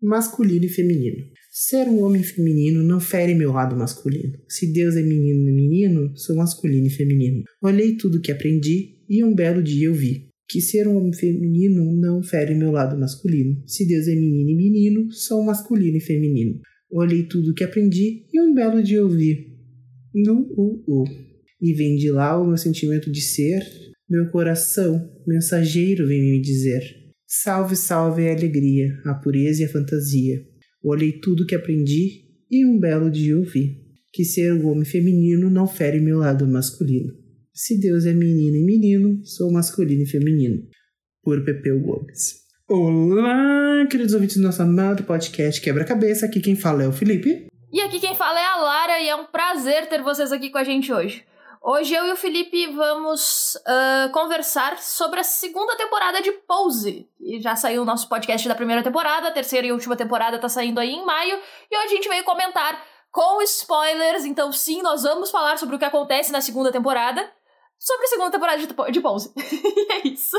Masculino 0.00 0.64
e 0.64 0.68
feminino. 0.68 1.24
Ser 1.50 1.88
um 1.88 2.02
homem 2.02 2.22
feminino 2.22 2.82
não 2.82 3.00
fere 3.00 3.34
meu 3.34 3.52
lado 3.52 3.76
masculino. 3.76 4.38
Se 4.48 4.72
Deus 4.72 4.96
é 4.96 5.02
menino 5.02 5.48
e 5.48 5.52
menino, 5.52 6.16
sou 6.16 6.36
masculino 6.36 6.86
e 6.86 6.90
feminino. 6.90 7.42
Olhei 7.62 7.96
tudo 7.96 8.20
que 8.20 8.30
aprendi 8.30 8.98
e 9.08 9.24
um 9.24 9.34
belo 9.34 9.62
dia 9.62 9.86
eu 9.86 9.94
vi 9.94 10.28
que 10.48 10.62
ser 10.62 10.88
um 10.88 10.96
homem 10.96 11.12
feminino 11.12 11.92
não 12.00 12.22
fere 12.22 12.54
meu 12.54 12.70
lado 12.70 12.98
masculino. 12.98 13.62
Se 13.66 13.86
Deus 13.86 14.08
é 14.08 14.14
menino 14.14 14.50
e 14.50 14.56
menino, 14.56 15.12
sou 15.12 15.44
masculino 15.44 15.98
e 15.98 16.00
feminino. 16.00 16.58
Olhei 16.90 17.24
tudo 17.24 17.52
que 17.52 17.62
aprendi 17.62 18.24
e 18.32 18.40
um 18.40 18.54
belo 18.54 18.82
dia 18.82 18.96
eu 18.96 19.08
vi. 19.10 19.46
No 20.14 20.40
u. 20.56 21.04
E 21.60 21.74
vem 21.74 21.96
de 21.96 22.10
lá 22.10 22.40
o 22.40 22.46
meu 22.46 22.56
sentimento 22.56 23.12
de 23.12 23.20
ser, 23.20 23.62
meu 24.08 24.30
coração, 24.30 25.10
mensageiro 25.26 26.06
vem 26.06 26.22
me 26.22 26.40
dizer. 26.40 26.82
Salve, 27.30 27.76
salve 27.76 28.26
a 28.26 28.32
alegria, 28.32 28.88
a 29.04 29.12
pureza 29.12 29.60
e 29.60 29.66
a 29.66 29.68
fantasia. 29.68 30.42
Olhei 30.82 31.12
tudo 31.12 31.44
que 31.44 31.54
aprendi 31.54 32.24
e 32.50 32.64
um 32.64 32.80
belo 32.80 33.10
dia 33.10 33.36
ouvi 33.36 33.76
que 34.10 34.24
ser 34.24 34.54
o 34.54 34.66
homem 34.68 34.86
feminino 34.86 35.50
não 35.50 35.66
fere 35.66 36.00
meu 36.00 36.16
lado 36.16 36.48
masculino. 36.48 37.12
Se 37.52 37.78
Deus 37.78 38.06
é 38.06 38.14
menino 38.14 38.56
e 38.56 38.64
menino, 38.64 39.20
sou 39.26 39.52
masculino 39.52 40.04
e 40.04 40.06
feminino. 40.06 40.56
Por 41.22 41.44
Pepeu 41.44 41.78
Gomes. 41.78 42.46
Olá, 42.66 43.86
queridos 43.90 44.14
ouvintes 44.14 44.38
do 44.38 44.42
nosso 44.44 44.62
amado 44.62 45.04
podcast 45.04 45.60
Quebra-Cabeça. 45.60 46.24
Aqui 46.24 46.40
quem 46.40 46.56
fala 46.56 46.84
é 46.84 46.88
o 46.88 46.92
Felipe. 46.92 47.46
E 47.70 47.80
aqui 47.82 48.00
quem 48.00 48.16
fala 48.16 48.40
é 48.40 48.46
a 48.46 48.56
Lara 48.56 49.02
e 49.02 49.08
é 49.10 49.14
um 49.14 49.26
prazer 49.26 49.86
ter 49.90 50.02
vocês 50.02 50.32
aqui 50.32 50.48
com 50.48 50.56
a 50.56 50.64
gente 50.64 50.90
hoje. 50.90 51.22
Hoje 51.62 51.92
eu 51.92 52.06
e 52.06 52.12
o 52.12 52.16
Felipe 52.16 52.68
vamos 52.68 53.56
uh, 53.56 54.10
conversar 54.12 54.78
sobre 54.78 55.20
a 55.20 55.24
segunda 55.24 55.76
temporada 55.76 56.22
de 56.22 56.30
Pose. 56.30 57.08
E 57.20 57.40
já 57.40 57.56
saiu 57.56 57.82
o 57.82 57.84
nosso 57.84 58.08
podcast 58.08 58.46
da 58.48 58.54
primeira 58.54 58.82
temporada, 58.82 59.28
a 59.28 59.32
terceira 59.32 59.66
e 59.66 59.72
última 59.72 59.96
temporada 59.96 60.38
tá 60.38 60.48
saindo 60.48 60.78
aí 60.78 60.90
em 60.90 61.04
maio. 61.04 61.36
E 61.70 61.76
hoje 61.76 61.86
a 61.86 61.96
gente 61.96 62.08
veio 62.08 62.24
comentar 62.24 62.80
com 63.10 63.42
spoilers. 63.42 64.24
Então, 64.24 64.52
sim, 64.52 64.82
nós 64.82 65.02
vamos 65.02 65.30
falar 65.30 65.58
sobre 65.58 65.74
o 65.74 65.78
que 65.78 65.84
acontece 65.84 66.30
na 66.30 66.40
segunda 66.40 66.70
temporada. 66.70 67.28
Sobre 67.78 68.06
a 68.06 68.08
segunda 68.08 68.30
temporada 68.30 68.58
de, 68.58 68.92
de 68.92 69.00
Pose. 69.00 69.32
e 69.36 69.92
é 69.92 70.08
isso. 70.08 70.36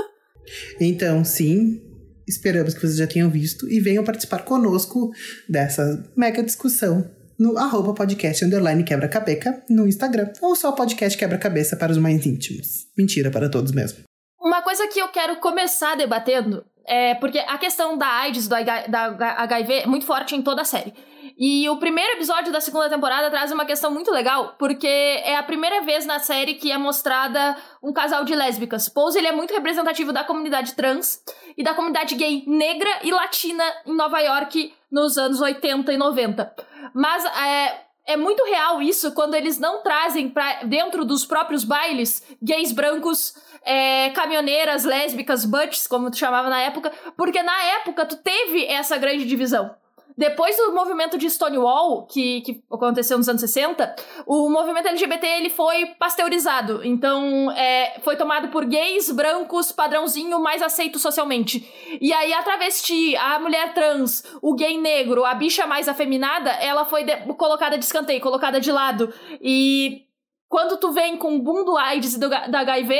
Então, 0.80 1.26
sim, 1.26 1.82
esperamos 2.28 2.74
que 2.74 2.80
vocês 2.80 2.98
já 2.98 3.08
tenham 3.08 3.30
visto 3.30 3.70
e 3.70 3.82
venham 3.82 4.06
participar 4.06 4.44
conosco 4.46 5.12
dessa 5.50 5.84
mega 6.16 6.42
discussão 6.42 7.19
no 7.40 7.58
arroba 7.58 7.94
podcast 7.94 8.44
underline 8.44 8.84
quebra-cabeca 8.84 9.64
no 9.70 9.88
Instagram, 9.88 10.34
ou 10.42 10.56
só 10.56 10.74
podcast 10.74 11.18
quebra-cabeça 11.18 11.78
para 11.78 11.92
os 11.92 11.98
mais 11.98 12.26
íntimos. 12.26 12.88
Mentira 12.98 13.32
para 13.32 13.50
todos 13.50 13.72
mesmo. 13.72 14.04
Uma 14.42 14.62
coisa 14.62 14.88
que 14.88 15.00
eu 15.00 15.08
quero 15.08 15.38
começar 15.38 15.96
debatendo 15.96 16.66
é 16.86 17.16
porque 17.16 17.40
a 17.40 17.58
questão 17.58 17.98
da 17.98 18.08
AIDS, 18.08 18.48
do 18.48 18.56
da 18.56 19.36
HIV, 19.44 19.74
é 19.74 19.88
muito 19.88 20.06
forte 20.06 20.36
em 20.36 20.42
toda 20.42 20.64
a 20.64 20.66
série. 20.66 20.94
E 21.38 21.70
o 21.70 21.78
primeiro 21.78 22.14
episódio 22.14 22.52
da 22.52 22.60
segunda 22.60 22.90
temporada 22.90 23.30
traz 23.30 23.50
uma 23.50 23.64
questão 23.64 23.90
muito 23.90 24.12
legal, 24.12 24.56
porque 24.60 24.88
é 24.88 25.38
a 25.38 25.44
primeira 25.44 25.82
vez 25.84 26.06
na 26.06 26.20
série 26.20 26.56
que 26.56 26.70
é 26.70 26.78
mostrada 26.78 27.56
um 27.82 27.94
casal 27.94 28.26
de 28.26 28.36
lésbicas. 28.36 28.90
Pose 28.90 29.18
ele 29.18 29.28
é 29.28 29.32
muito 29.32 29.54
representativo 29.54 30.12
da 30.12 30.26
comunidade 30.26 30.74
trans 30.74 31.22
e 31.58 31.64
da 31.64 31.74
comunidade 31.74 32.16
gay 32.16 32.44
negra 32.46 32.90
e 33.04 33.12
latina 33.12 33.64
em 33.86 33.96
Nova 33.96 34.20
York 34.20 34.74
nos 34.92 35.18
anos 35.18 35.40
80 35.40 35.94
e 35.94 35.98
90. 35.98 36.54
Mas 36.94 37.24
é, 37.26 37.82
é 38.06 38.18
muito 38.18 38.44
real 38.44 38.82
isso 38.82 39.12
quando 39.14 39.36
eles 39.36 39.60
não 39.60 39.84
trazem 39.84 40.30
para 40.30 40.64
dentro 40.64 41.06
dos 41.06 41.26
próprios 41.26 41.64
bailes 41.64 42.24
gays 42.42 42.72
brancos, 42.72 43.36
é, 43.64 44.10
caminhoneiras, 44.12 44.84
lésbicas, 44.84 45.46
butts, 45.46 45.86
como 45.86 46.10
tu 46.10 46.18
chamava 46.18 46.50
na 46.50 46.60
época, 46.62 46.92
porque 47.16 47.44
na 47.44 47.64
época 47.76 48.06
tu 48.06 48.18
teve 48.18 48.66
essa 48.66 48.98
grande 48.98 49.26
divisão. 49.26 49.76
Depois 50.20 50.58
do 50.58 50.74
movimento 50.74 51.18
de 51.18 51.30
Stonewall, 51.30 52.06
que, 52.06 52.42
que 52.42 52.62
aconteceu 52.70 53.18
nos 53.18 53.30
anos 53.30 53.40
60, 53.40 53.96
o 54.28 54.50
movimento 54.50 54.90
LGBT 54.90 55.26
ele 55.26 55.50
foi 55.50 55.86
pasteurizado. 55.98 56.84
Então, 56.84 57.50
é, 57.52 58.02
foi 58.02 58.18
tomado 58.18 58.50
por 58.50 58.66
gays, 58.66 59.10
brancos, 59.10 59.72
padrãozinho, 59.72 60.38
mais 60.42 60.62
aceito 60.62 61.00
socialmente. 61.00 61.66
E 62.02 62.12
aí, 62.12 62.34
a 62.34 62.44
travesti, 62.44 63.16
a 63.16 63.40
mulher 63.40 63.74
trans, 63.74 64.22
o 64.42 64.54
gay 64.56 64.78
negro, 64.78 65.24
a 65.24 65.34
bicha 65.34 65.66
mais 65.66 65.88
afeminada, 65.88 66.50
ela 66.50 66.84
foi 66.84 67.06
de 67.06 67.16
colocada 67.36 67.78
de 67.78 67.86
escanteio, 67.86 68.20
colocada 68.20 68.60
de 68.60 68.74
lado. 68.74 69.14
E 69.42 70.06
quando 70.50 70.78
tu 70.82 70.92
vem 70.92 71.16
com 71.16 71.38
o 71.38 71.42
boom 71.42 71.64
do 71.64 71.78
AIDS 71.78 72.16
e 72.16 72.20
do, 72.20 72.28
da 72.28 72.60
HIV, 72.60 72.94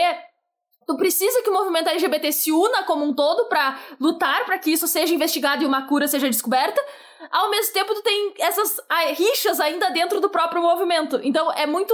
Tu 0.90 0.98
precisa 0.98 1.44
que 1.44 1.52
o 1.52 1.54
movimento 1.54 1.88
LGBT 1.88 2.32
se 2.32 2.52
una 2.52 2.82
como 2.82 3.06
um 3.06 3.14
todo 3.14 3.48
para 3.48 3.80
lutar 4.00 4.44
para 4.44 4.58
que 4.58 4.72
isso 4.72 4.88
seja 4.88 5.14
investigado 5.14 5.62
e 5.62 5.68
uma 5.68 5.86
cura 5.86 6.08
seja 6.08 6.28
descoberta. 6.28 6.82
Ao 7.30 7.48
mesmo 7.52 7.74
tempo, 7.74 7.94
tu 7.94 8.02
tem 8.02 8.34
essas 8.40 8.82
ah, 8.90 9.06
rixas 9.12 9.60
ainda 9.60 9.92
dentro 9.92 10.20
do 10.20 10.32
próprio 10.32 10.64
movimento. 10.64 11.20
Então, 11.22 11.54
é 11.54 11.68
muito 11.68 11.94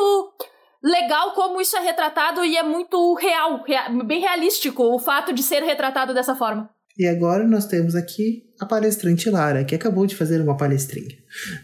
legal 0.81 1.33
como 1.33 1.59
isso 1.59 1.75
é 1.75 1.81
retratado 1.81 2.45
e 2.45 2.55
é 2.55 2.63
muito 2.63 3.15
real, 3.15 3.61
rea 3.63 3.89
bem 4.05 4.21
realístico 4.21 4.81
o 4.83 4.97
fato 4.97 5.33
de 5.33 5.43
ser 5.43 5.61
retratado 5.61 6.13
dessa 6.13 6.33
forma. 6.33 6.69
E 6.97 7.05
agora 7.05 7.45
nós 7.45 7.65
temos 7.65 7.95
aqui 7.95 8.43
a 8.61 8.65
palestrante 8.65 9.29
Lara, 9.29 9.65
que 9.65 9.75
acabou 9.75 10.05
de 10.05 10.15
fazer 10.15 10.39
uma 10.39 10.55
palestrinha. 10.55 11.17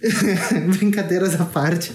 Brincadeiras 0.77 1.39
à 1.39 1.45
parte. 1.45 1.93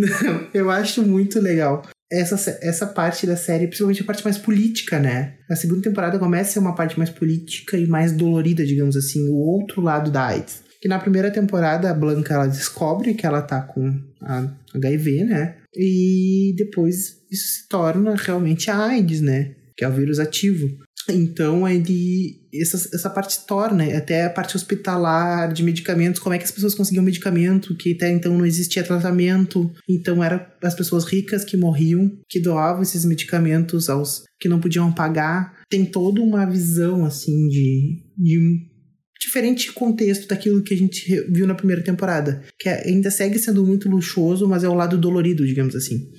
Eu 0.54 0.70
acho 0.70 1.02
muito 1.02 1.38
legal 1.38 1.82
essa, 2.12 2.58
essa 2.60 2.86
parte 2.86 3.26
da 3.26 3.36
série, 3.36 3.66
principalmente 3.66 4.02
a 4.02 4.04
parte 4.04 4.24
mais 4.24 4.36
política, 4.36 4.98
né? 4.98 5.34
A 5.48 5.54
segunda 5.54 5.82
temporada 5.82 6.18
começa 6.18 6.50
a 6.50 6.52
ser 6.54 6.58
uma 6.58 6.74
parte 6.74 6.98
mais 6.98 7.10
política 7.10 7.76
e 7.76 7.86
mais 7.86 8.12
dolorida, 8.12 8.66
digamos 8.66 8.96
assim, 8.96 9.28
o 9.28 9.34
outro 9.34 9.80
lado 9.80 10.10
da 10.10 10.26
AIDS. 10.26 10.62
Que 10.80 10.88
na 10.88 10.98
primeira 10.98 11.30
temporada 11.30 11.90
a 11.90 11.94
Blanca 11.94 12.34
ela 12.34 12.46
descobre 12.46 13.14
que 13.14 13.26
ela 13.26 13.42
tá 13.42 13.62
com 13.62 14.00
a 14.22 14.50
HIV, 14.74 15.24
né? 15.24 15.56
E 15.74 16.54
depois 16.56 17.18
isso 17.30 17.46
se 17.48 17.68
torna 17.68 18.16
realmente 18.16 18.70
a 18.70 18.86
AIDS, 18.86 19.20
né? 19.20 19.54
Que 19.76 19.84
é 19.84 19.88
o 19.88 19.92
vírus 19.92 20.18
ativo. 20.18 20.68
Então 21.12 21.68
ele 21.68 22.40
essa, 22.52 22.76
essa 22.94 23.08
parte 23.08 23.46
torna 23.46 23.84
até 23.96 24.24
a 24.24 24.30
parte 24.30 24.56
hospitalar 24.56 25.52
de 25.52 25.62
medicamentos, 25.62 26.20
como 26.20 26.34
é 26.34 26.38
que 26.38 26.44
as 26.44 26.50
pessoas 26.50 26.74
conseguiam 26.74 27.04
medicamento, 27.04 27.76
que 27.76 27.92
até 27.92 28.10
então 28.10 28.36
não 28.36 28.46
existia 28.46 28.82
tratamento. 28.82 29.70
Então 29.88 30.22
era 30.22 30.52
as 30.62 30.74
pessoas 30.74 31.04
ricas 31.04 31.44
que 31.44 31.56
morriam, 31.56 32.10
que 32.28 32.40
doavam 32.40 32.82
esses 32.82 33.04
medicamentos 33.04 33.88
aos 33.88 34.24
que 34.38 34.48
não 34.48 34.60
podiam 34.60 34.92
pagar. 34.92 35.60
Tem 35.68 35.84
toda 35.84 36.20
uma 36.20 36.44
visão 36.44 37.04
assim 37.04 37.48
de, 37.48 38.02
de 38.16 38.38
um 38.38 38.70
diferente 39.20 39.70
contexto 39.72 40.26
daquilo 40.26 40.62
que 40.62 40.74
a 40.74 40.76
gente 40.76 41.04
viu 41.30 41.46
na 41.46 41.54
primeira 41.54 41.82
temporada, 41.82 42.42
que 42.58 42.68
ainda 42.68 43.10
segue 43.10 43.38
sendo 43.38 43.64
muito 43.64 43.88
luxuoso, 43.88 44.48
mas 44.48 44.64
é 44.64 44.68
o 44.68 44.74
lado 44.74 44.96
dolorido, 44.96 45.46
digamos 45.46 45.76
assim. 45.76 46.10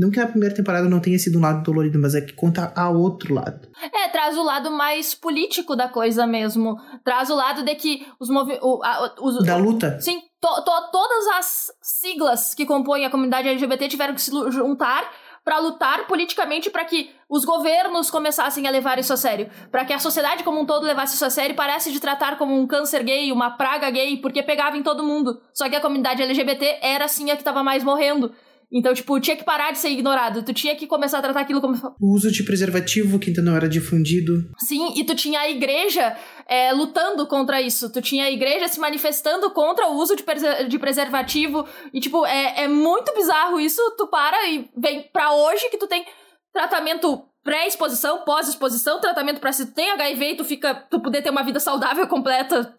Não 0.00 0.10
que 0.10 0.18
a 0.18 0.26
primeira 0.26 0.54
temporada 0.54 0.88
não 0.88 0.98
tenha 0.98 1.18
sido 1.18 1.38
um 1.38 1.42
lado 1.42 1.62
dolorido, 1.62 1.98
mas 1.98 2.14
é 2.14 2.22
que 2.22 2.32
conta 2.32 2.72
a 2.74 2.88
outro 2.88 3.34
lado. 3.34 3.68
É, 3.82 4.08
traz 4.08 4.34
o 4.38 4.42
lado 4.42 4.70
mais 4.70 5.14
político 5.14 5.76
da 5.76 5.88
coisa 5.88 6.26
mesmo. 6.26 6.74
Traz 7.04 7.28
o 7.28 7.34
lado 7.34 7.62
de 7.62 7.74
que 7.74 8.06
os 8.18 8.30
movimentos. 8.30 9.44
Da 9.44 9.56
luta? 9.56 10.00
Sim, 10.00 10.22
to, 10.40 10.48
to, 10.64 10.90
todas 10.90 11.26
as 11.38 11.70
siglas 11.82 12.54
que 12.54 12.64
compõem 12.64 13.04
a 13.04 13.10
comunidade 13.10 13.48
LGBT 13.48 13.88
tiveram 13.88 14.14
que 14.14 14.22
se 14.22 14.30
juntar 14.50 15.04
para 15.44 15.58
lutar 15.58 16.06
politicamente 16.06 16.70
para 16.70 16.84
que 16.84 17.10
os 17.28 17.44
governos 17.44 18.10
começassem 18.10 18.66
a 18.66 18.70
levar 18.70 18.98
isso 18.98 19.12
a 19.12 19.16
sério, 19.16 19.50
para 19.70 19.84
que 19.84 19.92
a 19.92 19.98
sociedade 19.98 20.44
como 20.44 20.60
um 20.60 20.66
todo 20.66 20.86
levasse 20.86 21.14
isso 21.14 21.24
a 21.24 21.30
sério 21.30 21.52
e 21.52 21.56
parece 21.56 21.92
de 21.92 22.00
tratar 22.00 22.38
como 22.38 22.58
um 22.58 22.66
câncer 22.66 23.02
gay, 23.02 23.32
uma 23.32 23.50
praga 23.50 23.90
gay, 23.90 24.16
porque 24.18 24.42
pegava 24.42 24.76
em 24.76 24.82
todo 24.82 25.02
mundo. 25.02 25.40
Só 25.52 25.68
que 25.68 25.76
a 25.76 25.80
comunidade 25.80 26.22
LGBT 26.22 26.78
era 26.80 27.04
assim 27.04 27.30
a 27.30 27.34
que 27.34 27.42
estava 27.42 27.62
mais 27.62 27.84
morrendo. 27.84 28.32
Então, 28.72 28.94
tipo, 28.94 29.18
tinha 29.18 29.36
que 29.36 29.42
parar 29.42 29.72
de 29.72 29.78
ser 29.78 29.88
ignorado. 29.88 30.44
Tu 30.44 30.54
tinha 30.54 30.76
que 30.76 30.86
começar 30.86 31.18
a 31.18 31.22
tratar 31.22 31.40
aquilo 31.40 31.60
como. 31.60 31.74
O 32.00 32.14
uso 32.14 32.30
de 32.30 32.44
preservativo 32.44 33.18
que 33.18 33.30
ainda 33.30 33.42
não 33.42 33.56
era 33.56 33.68
difundido. 33.68 34.48
Sim, 34.58 34.92
e 34.96 35.02
tu 35.02 35.14
tinha 35.14 35.40
a 35.40 35.50
igreja 35.50 36.16
é, 36.46 36.72
lutando 36.72 37.26
contra 37.26 37.60
isso. 37.60 37.90
Tu 37.92 38.00
tinha 38.00 38.24
a 38.24 38.30
igreja 38.30 38.68
se 38.68 38.78
manifestando 38.78 39.50
contra 39.50 39.88
o 39.88 39.96
uso 39.96 40.14
de, 40.14 40.24
de 40.68 40.78
preservativo. 40.78 41.66
E, 41.92 42.00
tipo, 42.00 42.24
é, 42.24 42.62
é 42.62 42.68
muito 42.68 43.12
bizarro 43.12 43.58
isso. 43.58 43.82
Tu 43.98 44.06
para 44.06 44.48
e 44.48 44.70
vem 44.76 45.02
pra 45.12 45.32
hoje 45.32 45.68
que 45.70 45.78
tu 45.78 45.88
tem 45.88 46.04
tratamento 46.52 47.24
pré-exposição, 47.42 48.24
pós-exposição, 48.24 49.00
tratamento 49.00 49.40
para 49.40 49.52
se 49.52 49.66
tu 49.66 49.74
tem 49.74 49.90
HIV 49.90 50.30
e 50.30 50.36
tu 50.36 50.44
fica. 50.44 50.74
tu 50.74 51.00
poder 51.00 51.22
ter 51.22 51.30
uma 51.30 51.42
vida 51.42 51.58
saudável 51.58 52.06
completa 52.08 52.72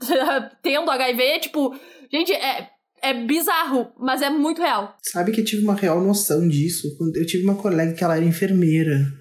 tendo 0.62 0.90
HIV. 0.90 1.40
Tipo, 1.40 1.76
gente, 2.10 2.32
é 2.32 2.70
é 3.04 3.26
bizarro, 3.26 3.88
mas 4.00 4.22
é 4.22 4.30
muito 4.30 4.62
real. 4.62 4.96
Sabe 5.02 5.32
que 5.32 5.42
eu 5.42 5.46
tive 5.46 5.64
uma 5.64 5.76
real 5.76 6.02
noção 6.04 6.48
disso? 6.48 6.88
Eu 7.16 7.26
tive 7.26 7.44
uma 7.44 7.56
colega 7.56 7.94
que 7.94 8.04
ela 8.04 8.16
era 8.16 8.26
enfermeira 8.26 9.12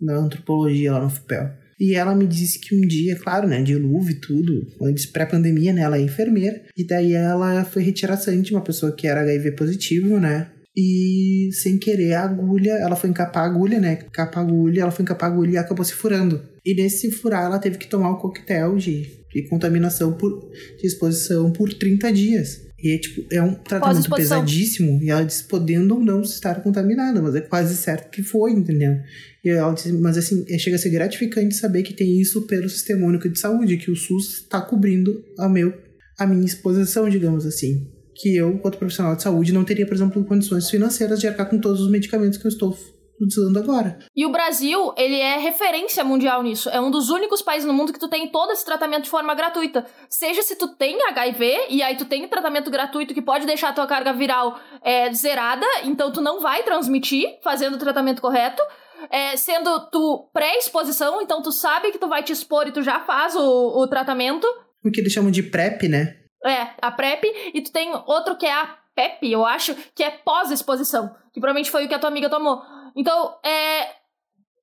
na 0.00 0.16
antropologia 0.16 0.92
lá 0.92 1.00
no 1.00 1.10
FUPEL. 1.10 1.50
E 1.78 1.94
ela 1.94 2.14
me 2.14 2.26
disse 2.26 2.58
que 2.58 2.74
um 2.74 2.80
dia, 2.80 3.16
claro, 3.16 3.46
né, 3.46 3.62
dilúvio 3.62 4.12
e 4.12 4.20
tudo, 4.20 4.66
antes 4.80 5.04
pré-pandemia, 5.04 5.74
né, 5.74 5.82
ela 5.82 5.98
é 5.98 6.00
enfermeira. 6.00 6.62
E 6.74 6.86
daí 6.86 7.12
ela 7.12 7.64
foi 7.64 7.82
retirar 7.82 8.16
sangue 8.16 8.42
de 8.42 8.52
uma 8.52 8.62
pessoa 8.62 8.92
que 8.92 9.06
era 9.06 9.20
HIV 9.20 9.52
positivo, 9.52 10.18
né? 10.18 10.50
E 10.74 11.50
sem 11.52 11.78
querer 11.78 12.14
a 12.14 12.24
agulha, 12.24 12.72
ela 12.72 12.96
foi 12.96 13.10
encapar 13.10 13.44
a 13.44 13.46
agulha, 13.46 13.78
né? 13.78 13.98
Encapar 14.06 14.42
a 14.42 14.46
agulha, 14.46 14.82
ela 14.82 14.90
foi 14.90 15.02
encapar 15.02 15.30
a 15.30 15.32
agulha 15.32 15.52
e 15.52 15.56
acabou 15.58 15.84
se 15.84 15.92
furando. 15.92 16.42
E 16.64 16.74
nesse 16.74 17.10
furar 17.10 17.44
ela 17.44 17.58
teve 17.58 17.78
que 17.78 17.86
tomar 17.86 18.10
um 18.10 18.16
coquetel 18.16 18.76
de 18.76 19.26
de 19.36 19.42
contaminação 19.48 20.14
por 20.14 20.50
de 20.78 20.86
exposição 20.86 21.52
por 21.52 21.72
30 21.72 22.10
dias. 22.10 22.65
E 22.82 22.94
é, 22.94 22.98
tipo, 22.98 23.26
é 23.32 23.42
um 23.42 23.54
tratamento 23.54 24.10
pesadíssimo. 24.10 25.02
E 25.02 25.10
ela 25.10 25.24
diz, 25.24 25.40
podendo 25.42 25.94
ou 25.94 26.04
não 26.04 26.20
estar 26.20 26.62
contaminada, 26.62 27.22
mas 27.22 27.34
é 27.34 27.40
quase 27.40 27.74
certo 27.76 28.10
que 28.10 28.22
foi, 28.22 28.52
entendeu? 28.52 28.96
E 29.44 29.48
ela 29.48 29.72
diz, 29.72 29.90
mas 29.92 30.18
assim, 30.18 30.44
é, 30.48 30.58
chega 30.58 30.76
a 30.76 30.78
ser 30.78 30.90
gratificante 30.90 31.54
saber 31.54 31.82
que 31.82 31.94
tem 31.94 32.20
isso 32.20 32.42
pelo 32.42 32.68
Sistema 32.68 33.06
Único 33.06 33.28
de 33.28 33.38
Saúde, 33.38 33.78
que 33.78 33.90
o 33.90 33.96
SUS 33.96 34.42
está 34.42 34.60
cobrindo 34.60 35.24
a, 35.38 35.48
meu, 35.48 35.72
a 36.18 36.26
minha 36.26 36.44
exposição, 36.44 37.08
digamos 37.08 37.46
assim. 37.46 37.90
Que 38.14 38.36
eu, 38.36 38.52
enquanto 38.52 38.78
profissional 38.78 39.14
de 39.14 39.22
saúde, 39.22 39.52
não 39.52 39.64
teria, 39.64 39.86
por 39.86 39.94
exemplo, 39.94 40.24
condições 40.24 40.70
financeiras 40.70 41.20
de 41.20 41.26
arcar 41.26 41.48
com 41.48 41.58
todos 41.58 41.80
os 41.80 41.90
medicamentos 41.90 42.38
que 42.38 42.46
eu 42.46 42.50
estou 42.50 42.76
utilizando 43.20 43.58
agora. 43.58 43.98
E 44.14 44.26
o 44.26 44.30
Brasil, 44.30 44.92
ele 44.96 45.18
é 45.18 45.38
referência 45.38 46.04
mundial 46.04 46.42
nisso. 46.42 46.68
É 46.70 46.80
um 46.80 46.90
dos 46.90 47.10
únicos 47.10 47.42
países 47.42 47.66
no 47.66 47.72
mundo 47.72 47.92
que 47.92 47.98
tu 47.98 48.08
tem 48.08 48.28
todo 48.28 48.52
esse 48.52 48.64
tratamento 48.64 49.04
de 49.04 49.10
forma 49.10 49.34
gratuita. 49.34 49.86
Seja 50.08 50.42
se 50.42 50.56
tu 50.56 50.68
tem 50.76 51.00
HIV, 51.02 51.66
e 51.70 51.82
aí 51.82 51.96
tu 51.96 52.04
tem 52.04 52.26
tratamento 52.28 52.70
gratuito 52.70 53.14
que 53.14 53.22
pode 53.22 53.46
deixar 53.46 53.70
a 53.70 53.72
tua 53.72 53.86
carga 53.86 54.12
viral 54.12 54.58
é, 54.82 55.12
zerada, 55.12 55.66
então 55.84 56.12
tu 56.12 56.20
não 56.20 56.40
vai 56.40 56.62
transmitir 56.62 57.38
fazendo 57.42 57.74
o 57.74 57.78
tratamento 57.78 58.20
correto. 58.20 58.62
É, 59.10 59.36
sendo 59.36 59.90
tu 59.90 60.30
pré-exposição, 60.32 61.20
então 61.20 61.42
tu 61.42 61.52
sabe 61.52 61.92
que 61.92 61.98
tu 61.98 62.08
vai 62.08 62.22
te 62.22 62.32
expor 62.32 62.66
e 62.66 62.72
tu 62.72 62.82
já 62.82 63.00
faz 63.00 63.36
o, 63.36 63.82
o 63.82 63.86
tratamento. 63.86 64.46
O 64.84 64.90
que 64.90 65.00
eles 65.00 65.12
chamam 65.12 65.30
de 65.30 65.42
PrEP, 65.42 65.88
né? 65.88 66.16
É, 66.44 66.68
a 66.80 66.90
PrEP. 66.90 67.24
E 67.54 67.60
tu 67.60 67.72
tem 67.72 67.92
outro 68.06 68.36
que 68.36 68.46
é 68.46 68.52
a 68.52 68.76
PEP, 68.96 69.30
eu 69.30 69.44
acho, 69.44 69.74
que 69.94 70.02
é 70.02 70.10
pós-exposição. 70.10 71.14
Que 71.32 71.38
provavelmente 71.38 71.70
foi 71.70 71.84
o 71.84 71.88
que 71.88 71.94
a 71.94 71.98
tua 71.98 72.08
amiga 72.08 72.30
tomou. 72.30 72.62
Então, 72.96 73.36
é. 73.44 73.94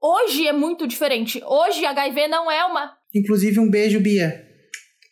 Hoje 0.02 0.48
é 0.48 0.52
muito 0.52 0.86
diferente. 0.86 1.42
Hoje 1.46 1.86
HIV 1.86 2.28
não 2.28 2.52
é 2.52 2.66
uma. 2.66 2.98
Inclusive, 3.16 3.60
um 3.60 3.70
beijo, 3.70 4.02
Bia. 4.02 4.46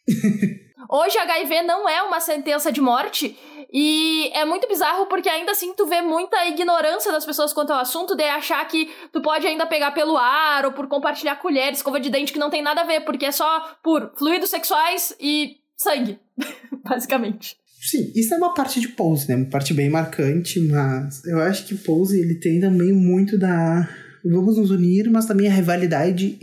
Hoje 0.89 1.17
HIV 1.17 1.61
não 1.61 1.87
é 1.87 2.01
uma 2.01 2.19
sentença 2.19 2.71
de 2.71 2.81
morte. 2.81 3.37
E 3.71 4.29
é 4.33 4.43
muito 4.43 4.67
bizarro 4.67 5.05
porque 5.05 5.29
ainda 5.29 5.53
assim 5.53 5.73
tu 5.73 5.85
vê 5.85 6.01
muita 6.01 6.45
ignorância 6.47 7.09
das 7.09 7.25
pessoas 7.25 7.53
quanto 7.53 7.71
ao 7.71 7.79
assunto 7.79 8.15
de 8.15 8.23
achar 8.23 8.67
que 8.67 8.91
tu 9.13 9.21
pode 9.21 9.47
ainda 9.47 9.65
pegar 9.65 9.91
pelo 9.91 10.17
ar 10.17 10.65
ou 10.65 10.73
por 10.73 10.87
compartilhar 10.89 11.37
colheres, 11.37 11.79
escova 11.79 11.97
de 11.97 12.09
dente 12.09 12.33
que 12.33 12.39
não 12.39 12.49
tem 12.49 12.61
nada 12.61 12.81
a 12.81 12.83
ver, 12.83 13.05
porque 13.05 13.27
é 13.27 13.31
só 13.31 13.77
por 13.81 14.11
fluidos 14.17 14.49
sexuais 14.49 15.15
e 15.21 15.61
sangue, 15.77 16.19
basicamente. 16.83 17.55
Sim, 17.81 18.11
isso 18.15 18.33
é 18.33 18.37
uma 18.37 18.53
parte 18.53 18.79
de 18.79 18.89
Pose, 18.89 19.27
né? 19.27 19.35
Uma 19.35 19.49
parte 19.49 19.73
bem 19.73 19.89
marcante, 19.89 20.59
mas 20.59 21.25
eu 21.25 21.39
acho 21.39 21.65
que 21.65 21.75
Pose 21.75 22.19
ele 22.19 22.35
tem 22.39 22.59
também 22.59 22.93
muito 22.93 23.39
da 23.39 23.89
vamos 24.23 24.55
nos 24.55 24.69
unir, 24.69 25.09
mas 25.09 25.25
também 25.25 25.47
a 25.47 25.51
rivalidade 25.51 26.37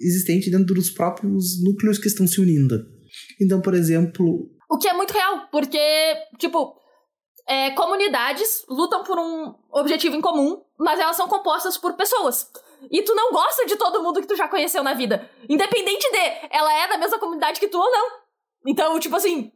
existente 0.00 0.50
dentro 0.50 0.72
dos 0.72 0.88
próprios 0.90 1.62
núcleos 1.64 1.98
que 1.98 2.06
estão 2.06 2.28
se 2.28 2.40
unindo. 2.40 2.86
Então, 3.40 3.60
por 3.60 3.74
exemplo. 3.74 4.48
O 4.70 4.78
que 4.78 4.88
é 4.88 4.92
muito 4.92 5.12
real, 5.12 5.48
porque, 5.50 5.78
tipo, 6.38 6.76
é, 7.48 7.72
comunidades 7.72 8.64
lutam 8.68 9.02
por 9.02 9.18
um 9.18 9.52
objetivo 9.72 10.14
em 10.14 10.20
comum, 10.20 10.62
mas 10.78 11.00
elas 11.00 11.16
são 11.16 11.28
compostas 11.28 11.76
por 11.76 11.94
pessoas. 11.94 12.46
E 12.90 13.02
tu 13.02 13.14
não 13.14 13.32
gosta 13.32 13.66
de 13.66 13.76
todo 13.76 14.02
mundo 14.02 14.20
que 14.20 14.28
tu 14.28 14.36
já 14.36 14.46
conheceu 14.46 14.82
na 14.84 14.94
vida. 14.94 15.28
Independente 15.48 16.08
de 16.10 16.48
ela 16.50 16.72
é 16.72 16.88
da 16.88 16.98
mesma 16.98 17.18
comunidade 17.18 17.58
que 17.58 17.68
tu 17.68 17.78
ou 17.78 17.90
não. 17.90 18.08
Então, 18.66 18.98
tipo 18.98 19.16
assim, 19.16 19.50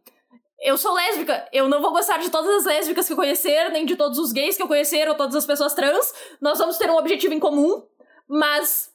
eu 0.61 0.77
sou 0.77 0.93
lésbica, 0.93 1.49
eu 1.53 1.69
não 1.69 1.81
vou 1.81 1.93
gostar 1.93 2.19
de 2.19 2.31
todas 2.31 2.51
as 2.57 2.65
lésbicas 2.65 3.07
que 3.07 3.13
eu 3.13 3.17
conhecer, 3.17 3.71
nem 3.71 3.87
de 3.87 3.97
todos 3.97 4.19
os 4.19 4.33
gays 4.33 4.57
que 4.57 4.63
eu 4.63 4.69
conhecer, 4.69 5.09
ou 5.09 5.15
todas 5.15 5.37
as 5.37 5.47
pessoas 5.47 5.75
trans. 5.75 6.13
Nós 6.41 6.59
vamos 6.59 6.77
ter 6.77 6.91
um 6.91 6.97
objetivo 6.97 7.33
em 7.33 7.39
comum, 7.39 7.83
mas 8.29 8.91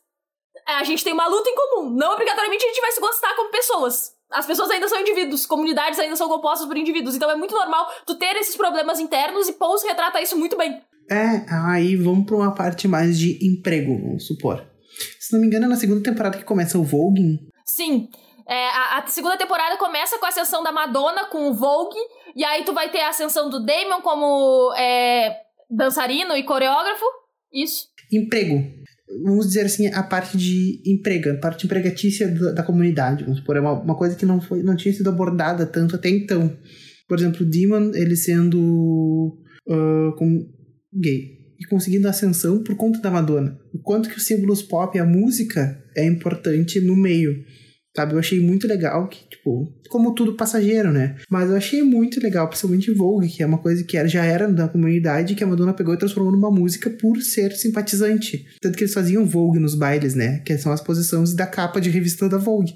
a 0.68 0.84
gente 0.84 1.04
tem 1.04 1.14
uma 1.14 1.28
luta 1.28 1.50
em 1.50 1.56
comum. 1.56 1.90
Não 1.90 2.14
obrigatoriamente 2.14 2.66
a 2.66 2.68
gente 2.68 2.82
vai 2.82 2.92
se 2.92 3.00
gostar 3.00 3.36
como 3.36 3.52
pessoas. 3.52 4.14
As 4.32 4.46
pessoas 4.46 4.70
ainda 4.72 4.88
são 4.88 5.00
indivíduos, 5.00 5.46
comunidades 5.46 6.00
ainda 6.00 6.16
são 6.16 6.28
compostas 6.28 6.68
por 6.68 6.76
indivíduos. 6.76 7.16
Então 7.16 7.30
é 7.30 7.36
muito 7.36 7.56
normal 7.56 7.88
tu 8.06 8.16
ter 8.16 8.36
esses 8.36 8.56
problemas 8.56 9.00
internos 9.00 9.48
e 9.48 9.54
Pose 9.54 9.88
retrata 9.88 10.22
isso 10.22 10.38
muito 10.38 10.58
bem. 10.58 10.82
É, 11.10 11.46
aí 11.68 11.96
vamos 11.96 12.26
pra 12.26 12.36
uma 12.36 12.54
parte 12.54 12.88
mais 12.88 13.18
de 13.18 13.38
emprego, 13.46 14.00
vamos 14.02 14.26
supor. 14.26 14.66
Se 15.20 15.34
não 15.34 15.42
me 15.42 15.48
engano, 15.48 15.66
é 15.66 15.70
na 15.70 15.76
segunda 15.76 16.02
temporada 16.02 16.38
que 16.38 16.44
começa 16.44 16.78
o 16.78 16.84
Vogue. 16.84 17.40
Sim. 17.66 18.10
É, 18.48 18.68
a, 18.70 19.00
a, 19.00 19.08
segunda 19.08 19.38
temporada 19.38 19.78
começa 19.78 20.18
com 20.18 20.26
a 20.26 20.30
ascensão 20.30 20.64
da 20.64 20.72
Madonna 20.72 21.26
com 21.26 21.50
o 21.50 21.54
Vogue, 21.54 21.98
e 22.36 22.44
aí 22.44 22.64
tu 22.66 22.74
vai 22.74 22.92
ter 22.92 23.00
a 23.00 23.10
ascensão 23.10 23.50
do 23.50 23.66
Damon 23.66 24.02
como 24.02 24.74
é, 24.76 25.38
dançarino 25.70 26.36
e 26.36 26.44
coreógrafo. 26.44 27.06
Isso. 27.54 27.88
Emprego. 28.12 28.84
Vamos 29.24 29.48
dizer 29.48 29.66
assim, 29.66 29.88
a 29.88 30.02
parte 30.02 30.38
de 30.38 30.82
emprego, 30.86 31.30
a 31.30 31.38
parte 31.38 31.66
empregatícia 31.66 32.28
da, 32.28 32.52
da 32.52 32.64
comunidade. 32.64 33.24
Vamos 33.24 33.40
supor, 33.40 33.56
é 33.56 33.62
uma, 33.62 33.74
uma 33.74 33.96
coisa 33.96 34.16
que 34.16 34.26
não, 34.26 34.42
foi, 34.42 34.64
não 34.64 34.76
tinha 34.76 34.94
sido 34.94 35.10
abordada 35.10 35.66
tanto 35.66 35.96
até 35.96 36.10
então. 36.10 36.58
Por 37.08 37.20
exemplo, 37.20 37.46
o 37.46 37.50
Demon, 37.50 37.92
ele 37.94 38.16
sendo 38.16 39.38
uh, 39.68 40.16
como 40.18 40.48
gay 40.92 41.44
e 41.60 41.66
conseguindo 41.68 42.08
ascensão 42.08 42.64
por 42.64 42.76
conta 42.76 43.00
da 43.00 43.12
Madonna. 43.12 43.58
O 43.74 43.80
quanto 43.80 44.10
que 44.10 44.18
os 44.18 44.26
símbolos 44.26 44.62
pop, 44.62 44.98
a 44.98 45.06
música, 45.06 45.82
é 45.96 46.06
importante 46.06 46.80
no 46.82 46.96
meio. 46.96 47.44
Sabe, 47.96 48.14
eu 48.14 48.20
achei 48.20 48.40
muito 48.40 48.68
legal 48.68 49.08
que, 49.08 49.30
tipo, 49.30 49.72
como 49.88 50.16
tudo 50.16 50.36
passageiro, 50.36 50.92
né? 50.92 51.16
Mas 51.30 51.50
eu 51.50 51.56
achei 51.56 51.84
muito 51.84 52.20
legal, 52.20 52.48
principalmente 52.48 52.92
Vogue, 52.92 53.28
que 53.28 53.44
é 53.44 53.46
uma 53.46 53.60
coisa 53.60 53.84
que 53.84 54.08
já 54.08 54.26
era 54.26 54.52
da 54.52 54.68
comunidade, 54.68 55.36
que 55.36 55.44
a 55.44 55.48
Madonna 55.48 55.74
pegou 55.74 55.94
e 55.94 55.98
transformou 55.98 56.32
numa 56.32 56.50
música 56.50 56.90
por 56.90 57.22
ser 57.22 57.52
simpatizante. 57.52 58.48
Tanto 58.60 58.76
que 58.76 58.84
eles 58.84 58.94
faziam 58.94 59.26
Vogue 59.26 59.60
nos 59.60 59.76
bailes, 59.76 60.16
né? 60.16 60.40
Que 60.40 60.58
são 60.58 60.72
as 60.72 60.82
posições 60.82 61.36
da 61.36 61.46
capa 61.46 61.80
de 61.80 61.92
revista 61.92 62.28
da 62.28 62.38
Vogue. 62.40 62.74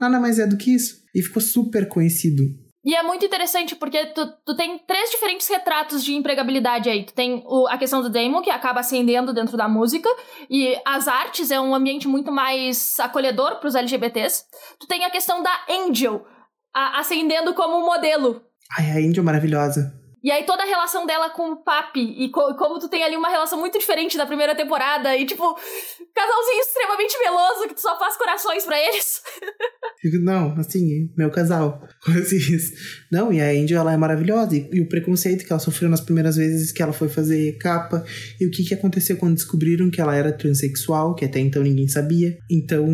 Nada 0.00 0.18
mais 0.18 0.40
é 0.40 0.46
do 0.46 0.56
que 0.56 0.74
isso. 0.74 0.96
E 1.14 1.22
ficou 1.22 1.40
super 1.40 1.86
conhecido. 1.86 2.42
E 2.86 2.94
é 2.94 3.02
muito 3.02 3.26
interessante 3.26 3.74
porque 3.74 4.06
tu, 4.06 4.32
tu 4.44 4.54
tem 4.54 4.78
três 4.78 5.10
diferentes 5.10 5.48
retratos 5.48 6.04
de 6.04 6.14
empregabilidade 6.14 6.88
aí. 6.88 7.04
Tu 7.04 7.12
tem 7.12 7.42
o, 7.44 7.66
a 7.66 7.76
questão 7.76 8.00
do 8.00 8.08
Damon, 8.08 8.40
que 8.42 8.48
acaba 8.48 8.78
ascendendo 8.78 9.34
dentro 9.34 9.56
da 9.56 9.68
música, 9.68 10.08
e 10.48 10.80
as 10.86 11.08
artes 11.08 11.50
é 11.50 11.60
um 11.60 11.74
ambiente 11.74 12.06
muito 12.06 12.30
mais 12.30 13.00
acolhedor 13.00 13.58
para 13.58 13.66
os 13.66 13.74
LGBTs. 13.74 14.44
Tu 14.78 14.86
tem 14.86 15.04
a 15.04 15.10
questão 15.10 15.42
da 15.42 15.50
Angel, 15.68 16.24
a, 16.72 17.00
ascendendo 17.00 17.52
como 17.54 17.84
modelo. 17.84 18.40
Ai, 18.78 18.92
a 18.92 19.08
Angel 19.08 19.24
maravilhosa. 19.24 19.92
E 20.24 20.30
aí 20.30 20.44
toda 20.44 20.62
a 20.62 20.66
relação 20.66 21.06
dela 21.06 21.30
com 21.30 21.52
o 21.52 21.62
Papi, 21.62 22.00
e 22.00 22.30
co 22.30 22.54
como 22.56 22.78
tu 22.78 22.88
tem 22.88 23.04
ali 23.04 23.16
uma 23.16 23.28
relação 23.28 23.60
muito 23.60 23.78
diferente 23.78 24.16
da 24.16 24.26
primeira 24.26 24.56
temporada, 24.56 25.16
e 25.16 25.24
tipo, 25.24 25.54
casalzinho 26.14 26.60
extremamente 26.60 27.18
meloso, 27.18 27.68
que 27.68 27.74
tu 27.74 27.80
só 27.80 27.98
faz 27.98 28.16
corações 28.16 28.64
para 28.64 28.78
eles. 28.80 29.22
Não, 30.22 30.52
assim, 30.58 31.10
meu 31.16 31.30
casal. 31.30 31.86
Não, 33.12 33.32
e 33.32 33.40
a 33.40 33.50
Angel, 33.50 33.80
ela 33.80 33.92
é 33.92 33.96
maravilhosa. 33.96 34.56
E, 34.56 34.68
e, 34.72 34.80
o 34.80 34.88
preconceito 34.88 35.44
que 35.44 35.52
ela 35.52 35.60
sofreu 35.60 35.88
nas 35.88 36.00
primeiras 36.00 36.36
vezes 36.36 36.72
que 36.72 36.82
ela 36.82 36.92
foi 36.92 37.08
fazer 37.08 37.56
capa. 37.58 38.04
E 38.40 38.46
o 38.46 38.50
que, 38.50 38.64
que 38.64 38.74
aconteceu 38.74 39.16
quando 39.16 39.34
descobriram 39.34 39.90
que 39.90 40.00
ela 40.00 40.14
era 40.14 40.32
transexual, 40.32 41.14
que 41.14 41.24
até 41.24 41.40
então 41.40 41.62
ninguém 41.62 41.88
sabia. 41.88 42.38
Então, 42.50 42.86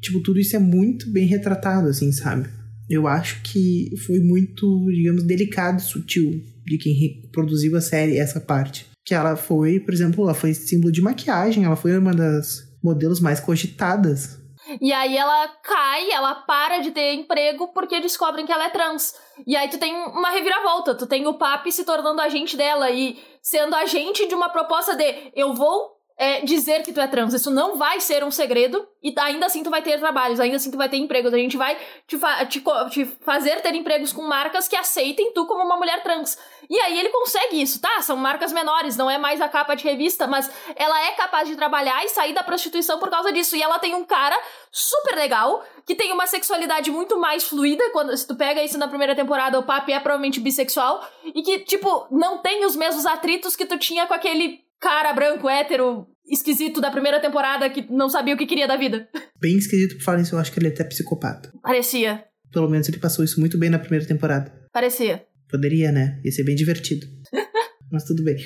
tipo, 0.00 0.20
tudo 0.22 0.40
isso 0.40 0.56
é 0.56 0.58
muito 0.58 1.10
bem 1.10 1.26
retratado, 1.26 1.88
assim, 1.88 2.10
sabe? 2.12 2.48
Eu 2.88 3.06
acho 3.06 3.42
que 3.42 3.90
foi 4.06 4.18
muito, 4.20 4.86
digamos, 4.90 5.22
delicado, 5.24 5.80
sutil 5.80 6.42
de 6.66 6.78
quem 6.78 7.22
produziu 7.32 7.76
a 7.76 7.80
série, 7.80 8.18
essa 8.18 8.40
parte. 8.40 8.86
Que 9.04 9.14
ela 9.14 9.36
foi, 9.36 9.78
por 9.80 9.94
exemplo, 9.94 10.24
ela 10.24 10.34
foi 10.34 10.52
símbolo 10.52 10.92
de 10.92 11.00
maquiagem, 11.00 11.64
ela 11.64 11.76
foi 11.76 11.96
uma 11.96 12.12
das 12.12 12.66
modelos 12.82 13.20
mais 13.20 13.40
cogitadas. 13.40 14.44
E 14.80 14.92
aí 14.92 15.16
ela 15.16 15.48
cai, 15.62 16.10
ela 16.10 16.34
para 16.34 16.80
de 16.80 16.90
ter 16.90 17.14
emprego 17.14 17.68
porque 17.68 18.00
descobrem 18.00 18.44
que 18.44 18.52
ela 18.52 18.66
é 18.66 18.70
trans. 18.70 19.14
E 19.46 19.54
aí 19.54 19.68
tu 19.68 19.78
tem 19.78 19.94
uma 19.94 20.30
reviravolta, 20.30 20.94
tu 20.94 21.06
tem 21.06 21.26
o 21.26 21.34
Papi 21.34 21.70
se 21.70 21.84
tornando 21.84 22.20
agente 22.20 22.56
dela 22.56 22.90
e 22.90 23.16
sendo 23.40 23.76
agente 23.76 24.26
de 24.26 24.34
uma 24.34 24.48
proposta 24.48 24.96
de 24.96 25.30
eu 25.34 25.54
vou 25.54 25.95
é, 26.18 26.40
dizer 26.40 26.82
que 26.82 26.92
tu 26.92 27.00
é 27.00 27.06
trans. 27.06 27.34
Isso 27.34 27.50
não 27.50 27.76
vai 27.76 28.00
ser 28.00 28.24
um 28.24 28.30
segredo 28.30 28.86
e 29.02 29.14
ainda 29.18 29.46
assim 29.46 29.62
tu 29.62 29.68
vai 29.68 29.82
ter 29.82 29.98
trabalhos, 29.98 30.40
ainda 30.40 30.56
assim 30.56 30.70
tu 30.70 30.78
vai 30.78 30.88
ter 30.88 30.96
empregos. 30.96 31.32
A 31.32 31.36
gente 31.36 31.56
vai 31.56 31.76
te, 32.06 32.18
fa 32.18 32.44
te, 32.46 32.62
te, 32.90 33.04
fazer 33.20 33.60
ter 33.60 33.74
empregos 33.74 34.12
com 34.12 34.22
marcas 34.22 34.66
que 34.66 34.74
aceitem 34.74 35.32
tu 35.34 35.46
como 35.46 35.62
uma 35.62 35.76
mulher 35.76 36.02
trans. 36.02 36.38
E 36.68 36.80
aí 36.80 36.98
ele 36.98 37.10
consegue 37.10 37.60
isso, 37.60 37.80
tá? 37.80 38.00
São 38.00 38.16
marcas 38.16 38.52
menores, 38.52 38.96
não 38.96 39.10
é 39.10 39.18
mais 39.18 39.40
a 39.40 39.48
capa 39.48 39.74
de 39.74 39.84
revista, 39.84 40.26
mas 40.26 40.50
ela 40.74 41.00
é 41.06 41.12
capaz 41.12 41.48
de 41.48 41.54
trabalhar 41.54 42.02
e 42.04 42.08
sair 42.08 42.32
da 42.32 42.42
prostituição 42.42 42.98
por 42.98 43.10
causa 43.10 43.30
disso. 43.30 43.54
E 43.54 43.62
ela 43.62 43.78
tem 43.78 43.94
um 43.94 44.04
cara 44.04 44.38
super 44.72 45.14
legal, 45.14 45.64
que 45.84 45.94
tem 45.94 46.12
uma 46.12 46.26
sexualidade 46.26 46.90
muito 46.90 47.18
mais 47.18 47.44
fluida. 47.44 47.88
Quando 47.90 48.16
se 48.16 48.26
tu 48.26 48.34
pega 48.34 48.64
isso 48.64 48.78
na 48.78 48.88
primeira 48.88 49.14
temporada, 49.14 49.58
o 49.58 49.62
Papi 49.62 49.92
é 49.92 50.00
provavelmente 50.00 50.40
bissexual. 50.40 51.06
E 51.24 51.42
que, 51.42 51.60
tipo, 51.60 52.06
não 52.10 52.38
tem 52.38 52.64
os 52.64 52.74
mesmos 52.74 53.04
atritos 53.06 53.54
que 53.54 53.66
tu 53.66 53.78
tinha 53.78 54.06
com 54.06 54.14
aquele 54.14 54.65
cara 54.80 55.12
branco, 55.12 55.48
hétero, 55.48 56.06
esquisito 56.26 56.80
da 56.80 56.90
primeira 56.90 57.20
temporada 57.20 57.68
que 57.70 57.90
não 57.90 58.08
sabia 58.08 58.34
o 58.34 58.38
que 58.38 58.46
queria 58.46 58.66
da 58.66 58.76
vida. 58.76 59.08
Bem 59.40 59.56
esquisito 59.56 59.96
por 59.96 60.04
falar 60.04 60.20
isso, 60.20 60.34
eu 60.34 60.38
acho 60.38 60.52
que 60.52 60.58
ele 60.58 60.68
é 60.68 60.70
até 60.70 60.84
psicopata. 60.84 61.52
Parecia. 61.62 62.24
Pelo 62.52 62.68
menos 62.68 62.88
ele 62.88 62.98
passou 62.98 63.24
isso 63.24 63.40
muito 63.40 63.58
bem 63.58 63.70
na 63.70 63.78
primeira 63.78 64.06
temporada. 64.06 64.52
Parecia. 64.72 65.26
Poderia, 65.50 65.92
né? 65.92 66.20
Ia 66.24 66.32
ser 66.32 66.44
bem 66.44 66.54
divertido. 66.54 67.06
Mas 67.90 68.04
tudo 68.04 68.24
bem. 68.24 68.36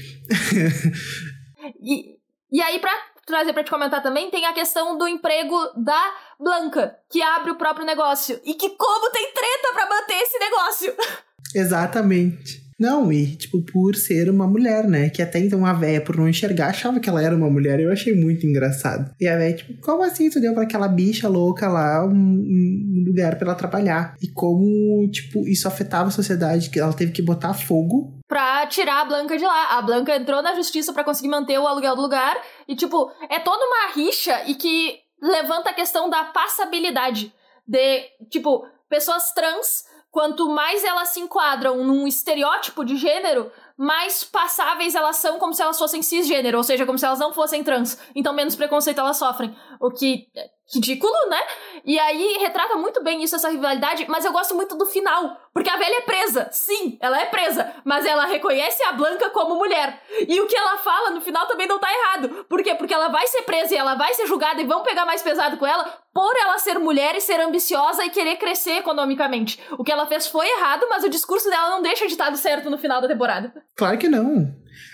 e, 1.81 2.17
e 2.53 2.61
aí, 2.61 2.79
pra 2.79 2.93
trazer 3.27 3.53
para 3.53 3.65
te 3.65 3.71
comentar 3.71 4.03
também, 4.03 4.31
tem 4.31 4.45
a 4.45 4.53
questão 4.53 4.99
do 4.99 5.09
emprego 5.09 5.57
da 5.77 6.15
Blanca, 6.39 6.97
que 7.11 7.23
abre 7.23 7.53
o 7.53 7.57
próprio 7.57 7.87
negócio. 7.87 8.41
E 8.45 8.55
que 8.55 8.71
como 8.71 9.11
tem 9.13 9.33
treta 9.33 9.73
para 9.73 9.89
manter 9.89 10.15
esse 10.15 10.39
negócio. 10.39 10.95
Exatamente. 11.55 12.70
Não, 12.81 13.13
e, 13.13 13.37
tipo, 13.37 13.61
por 13.61 13.95
ser 13.95 14.31
uma 14.31 14.47
mulher, 14.47 14.89
né? 14.89 15.11
Que 15.11 15.21
até 15.21 15.39
então 15.39 15.67
a 15.67 15.75
véia, 15.75 16.01
por 16.01 16.17
não 16.17 16.27
enxergar, 16.27 16.69
achava 16.69 16.99
que 16.99 17.11
ela 17.11 17.23
era 17.23 17.37
uma 17.37 17.51
mulher. 17.51 17.79
Eu 17.79 17.93
achei 17.93 18.15
muito 18.15 18.47
engraçado. 18.47 19.15
E 19.21 19.29
a 19.29 19.37
véia, 19.37 19.55
tipo, 19.55 19.79
como 19.83 20.03
assim 20.03 20.31
tu 20.31 20.41
deu 20.41 20.55
pra 20.55 20.63
aquela 20.63 20.89
bicha 20.89 21.29
louca 21.29 21.69
lá 21.69 22.03
um, 22.07 22.11
um 22.11 23.05
lugar 23.07 23.37
pra 23.37 23.49
ela 23.49 23.55
trabalhar? 23.55 24.15
E 24.23 24.29
como, 24.29 25.07
tipo, 25.11 25.47
isso 25.47 25.69
afetava 25.69 26.09
a 26.09 26.13
sociedade, 26.13 26.71
que 26.71 26.81
ela 26.81 26.95
teve 26.95 27.13
que 27.13 27.21
botar 27.21 27.53
fogo 27.53 28.19
pra 28.27 28.65
tirar 28.69 29.01
a 29.01 29.05
Blanca 29.05 29.37
de 29.37 29.45
lá. 29.45 29.77
A 29.77 29.83
Blanca 29.83 30.17
entrou 30.17 30.41
na 30.41 30.55
justiça 30.55 30.93
para 30.93 31.03
conseguir 31.03 31.29
manter 31.29 31.59
o 31.59 31.67
aluguel 31.67 31.97
do 31.97 32.03
lugar. 32.03 32.41
E, 32.67 32.77
tipo, 32.77 33.11
é 33.29 33.41
toda 33.41 33.63
uma 33.63 33.93
rixa 33.93 34.45
e 34.47 34.55
que 34.55 35.01
levanta 35.21 35.71
a 35.71 35.75
questão 35.75 36.09
da 36.09 36.25
passabilidade. 36.25 37.35
De, 37.67 38.03
tipo, 38.31 38.65
pessoas 38.89 39.33
trans 39.33 39.85
quanto 40.11 40.49
mais 40.51 40.85
elas 40.85 41.09
se 41.09 41.21
enquadram 41.21 41.85
num 41.85 42.07
estereótipo 42.07 42.85
de 42.85 42.97
gênero, 42.97 43.51
mais 43.77 44.25
passáveis 44.25 44.95
elas 44.95 45.17
são 45.17 45.39
como 45.39 45.55
se 45.55 45.63
elas 45.63 45.79
fossem 45.79 46.03
cisgênero, 46.03 46.59
ou 46.59 46.65
seja, 46.65 46.85
como 46.85 46.99
se 46.99 47.07
elas 47.07 47.19
não 47.19 47.33
fossem 47.33 47.65
trans. 47.65 47.99
Então 48.15 48.33
menos 48.33 48.57
preconceito 48.57 48.99
elas 48.99 49.17
sofrem. 49.17 49.57
O 49.81 49.91
que 49.91 50.27
ridículo, 50.75 51.13
né? 51.29 51.41
E 51.85 51.99
aí 51.99 52.39
retrata 52.41 52.77
muito 52.77 53.03
bem 53.03 53.23
isso, 53.23 53.37
essa 53.37 53.51
rivalidade, 53.51 54.07
mas 54.09 54.25
eu 54.25 54.33
gosto 54.33 54.55
muito 54.55 54.77
do 54.77 54.87
final, 54.87 55.37
porque 55.53 55.71
a 55.71 55.77
velha 55.77 55.99
é 55.99 56.03
presa. 56.03 56.49
Sim, 56.53 56.99
ela 57.01 57.21
é 57.21 57.27
presa, 57.27 57.73
mas 57.85 58.05
ela 58.05 58.27
reconhece 58.27 58.83
a 58.85 58.93
Blanca 58.93 59.31
como 59.31 59.57
mulher. 59.57 60.03
E 60.29 60.41
o 60.41 60.47
que 60.47 60.57
ela 60.57 60.79
fala 60.79 61.11
no 61.11 61.21
final 61.21 61.47
também 61.47 61.67
não 61.67 61.79
tá 61.79 61.89
errado. 61.93 62.47
Por 62.49 62.63
quê? 62.63 62.75
Porque 62.75 62.95
ela 62.95 63.09
vai 63.09 63.27
ser 63.27 63.43
presa 63.43 63.75
e 63.75 63.79
ela 63.79 63.95
vai 63.95 64.13
ser 64.15 64.27
julgada 64.27 64.61
e 64.61 64.67
vão 64.67 64.83
pegar 64.83 65.07
mais 65.07 65.23
pesado 65.23 65.57
com 65.57 65.67
ela 65.67 65.85
por 66.13 66.37
ela 66.37 66.59
ser 66.59 66.79
mulher 66.79 67.15
e 67.15 67.21
ser 67.21 67.41
ambiciosa 67.41 68.05
e 68.05 68.11
querer 68.11 68.37
crescer 68.37 68.79
economicamente. 68.79 69.61
O 69.79 69.85
que 69.85 69.93
ela 69.93 70.07
fez 70.07 70.27
foi 70.27 70.47
errado, 70.47 70.87
mas 70.91 71.05
o 71.05 71.09
discurso 71.09 71.49
dela 71.49 71.71
não 71.71 71.83
deixa 71.83 72.07
de 72.07 72.13
estar 72.13 72.35
certo 72.37 72.69
no 72.69 72.79
final 72.79 73.01
da 73.01 73.09
temporada. 73.09 73.53
Claro 73.77 73.97
que 73.97 74.09
não. 74.09 74.53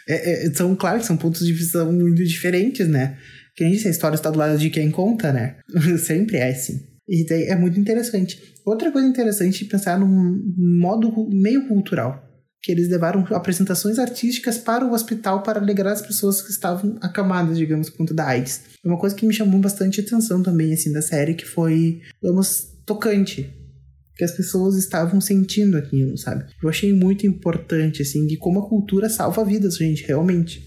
É, 0.09 0.47
é, 0.47 0.55
são, 0.55 0.75
claro 0.77 0.99
que 0.99 1.07
são 1.07 1.17
pontos 1.17 1.41
de 1.41 1.53
visão 1.53 1.93
muito 1.93 2.23
diferentes, 2.25 2.89
né? 2.89 3.19
Quem 3.57 3.71
disse, 3.71 3.89
a 3.89 3.91
história 3.91 4.15
está 4.15 4.31
do 4.31 4.39
lado 4.39 4.59
de 4.59 4.69
quem 4.69 4.91
conta, 4.91 5.33
né? 5.33 5.57
Sempre 5.99 6.37
é 6.37 6.51
assim. 6.51 6.79
E 7.09 7.25
é 7.31 7.57
muito 7.57 7.81
interessante. 7.81 8.55
Outra 8.65 8.91
coisa 8.93 9.09
interessante 9.09 9.65
é 9.65 9.69
pensar 9.69 9.99
num 9.99 10.43
modo 10.79 11.29
meio 11.31 11.67
cultural. 11.67 12.23
Que 12.63 12.73
eles 12.73 12.89
levaram 12.89 13.25
apresentações 13.31 13.99
artísticas 13.99 14.59
para 14.59 14.85
o 14.85 14.93
hospital 14.93 15.43
para 15.43 15.61
alegrar 15.61 15.93
as 15.93 16.03
pessoas 16.03 16.43
que 16.43 16.51
estavam 16.51 16.99
acamadas, 17.01 17.57
digamos, 17.57 17.89
por 17.89 17.99
conta 17.99 18.13
da 18.13 18.27
AIDS. 18.27 18.61
É 18.85 18.89
uma 18.89 18.99
coisa 18.99 19.15
que 19.15 19.25
me 19.25 19.33
chamou 19.33 19.61
bastante 19.61 20.01
atenção 20.01 20.43
também, 20.43 20.75
assim, 20.75 20.93
da 20.93 21.01
série, 21.01 21.35
que 21.35 21.47
foi, 21.47 22.03
vamos, 22.21 22.67
tocante. 22.85 23.55
Que 24.17 24.25
as 24.25 24.33
pessoas 24.33 24.77
estavam 24.77 25.21
sentindo 25.21 25.77
aquilo, 25.77 26.17
sabe? 26.19 26.45
Eu 26.61 26.69
achei 26.69 26.93
muito 26.93 27.27
importante, 27.27 28.03
assim, 28.03 28.27
de 28.27 28.37
como 28.37 28.59
a 28.59 28.69
cultura 28.69 29.09
salva 29.09 29.45
vidas, 29.45 29.77
gente, 29.77 30.05
realmente. 30.05 30.67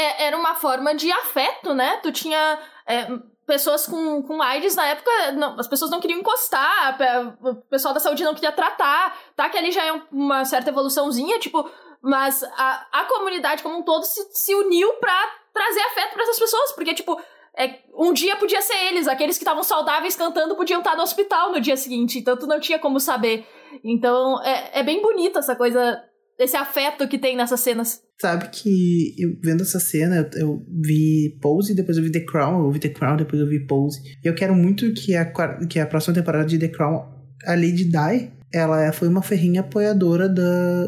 É, 0.00 0.24
era 0.24 0.36
uma 0.36 0.54
forma 0.54 0.94
de 0.94 1.10
afeto, 1.12 1.74
né? 1.74 1.98
Tu 2.02 2.10
tinha 2.12 2.58
é, 2.86 3.06
pessoas 3.46 3.86
com, 3.86 4.22
com 4.22 4.40
AIDS 4.40 4.74
na 4.76 4.86
época, 4.86 5.10
não, 5.32 5.58
as 5.58 5.66
pessoas 5.66 5.90
não 5.90 6.00
queriam 6.00 6.20
encostar, 6.20 6.96
o 7.42 7.56
pessoal 7.68 7.92
da 7.92 8.00
saúde 8.00 8.24
não 8.24 8.34
queria 8.34 8.52
tratar, 8.52 9.16
tá? 9.36 9.48
Que 9.48 9.58
ali 9.58 9.72
já 9.72 9.84
é 9.84 9.92
uma 10.10 10.44
certa 10.44 10.70
evoluçãozinha, 10.70 11.38
tipo, 11.38 11.68
mas 12.00 12.42
a, 12.42 12.86
a 12.92 13.04
comunidade 13.04 13.62
como 13.62 13.78
um 13.78 13.82
todo 13.82 14.04
se, 14.04 14.22
se 14.32 14.54
uniu 14.54 14.94
pra 14.94 15.32
trazer 15.52 15.80
afeto 15.80 16.14
para 16.14 16.22
essas 16.22 16.38
pessoas, 16.38 16.72
porque, 16.72 16.94
tipo, 16.94 17.20
é, 17.56 17.80
um 17.94 18.12
dia 18.12 18.36
podia 18.36 18.62
ser 18.62 18.76
eles, 18.86 19.08
aqueles 19.08 19.36
que 19.36 19.42
estavam 19.42 19.62
saudáveis 19.62 20.16
cantando 20.16 20.54
podiam 20.54 20.78
estar 20.78 20.96
no 20.96 21.02
hospital 21.02 21.50
no 21.50 21.60
dia 21.60 21.76
seguinte, 21.76 22.18
então 22.18 22.36
tu 22.36 22.46
não 22.46 22.60
tinha 22.60 22.78
como 22.78 23.00
saber. 23.00 23.46
Então 23.84 24.40
é, 24.42 24.80
é 24.80 24.82
bem 24.82 25.02
bonita 25.02 25.40
essa 25.40 25.56
coisa 25.56 26.02
desse 26.40 26.56
afeto 26.56 27.06
que 27.06 27.18
tem 27.18 27.36
nessas 27.36 27.60
cenas. 27.60 28.00
Sabe 28.18 28.48
que 28.48 29.14
eu 29.18 29.36
vendo 29.44 29.62
essa 29.62 29.78
cena, 29.78 30.16
eu, 30.16 30.40
eu, 30.40 30.66
vi 30.82 31.38
Pose, 31.38 31.74
depois 31.74 31.98
eu 31.98 32.02
vi 32.02 32.10
The 32.10 32.20
Crown, 32.20 32.64
eu 32.64 32.70
vi 32.70 32.78
The 32.78 32.88
Crown, 32.88 33.18
depois 33.18 33.42
eu 33.42 33.46
vi 33.46 33.66
Pose. 33.66 34.00
Eu 34.24 34.34
quero 34.34 34.54
muito 34.54 34.90
que 34.94 35.14
a, 35.14 35.30
que 35.68 35.78
a 35.78 35.86
próxima 35.86 36.14
temporada 36.14 36.46
de 36.46 36.58
The 36.58 36.68
Crown, 36.68 37.04
a 37.44 37.54
Lady 37.54 37.84
Di, 37.84 38.30
ela 38.50 38.90
foi 38.90 39.08
uma 39.08 39.20
ferrinha 39.20 39.60
apoiadora 39.60 40.30
da, 40.30 40.86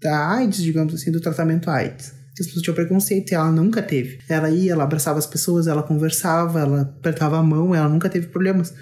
da 0.00 0.36
AIDS, 0.36 0.62
digamos 0.62 0.94
assim, 0.94 1.12
do 1.12 1.20
tratamento 1.20 1.68
AIDS. 1.68 2.14
As 2.40 2.46
pessoas 2.46 2.62
tinham 2.62 2.74
preconceito 2.74 3.30
e 3.30 3.34
ela 3.34 3.50
nunca 3.50 3.82
teve. 3.82 4.20
Ela 4.26 4.48
ia, 4.48 4.72
ela 4.72 4.84
abraçava 4.84 5.18
as 5.18 5.26
pessoas, 5.26 5.66
ela 5.66 5.82
conversava, 5.82 6.60
ela 6.60 6.80
apertava 6.80 7.36
a 7.36 7.42
mão, 7.42 7.74
ela 7.74 7.90
nunca 7.90 8.08
teve 8.08 8.28
problemas. 8.28 8.72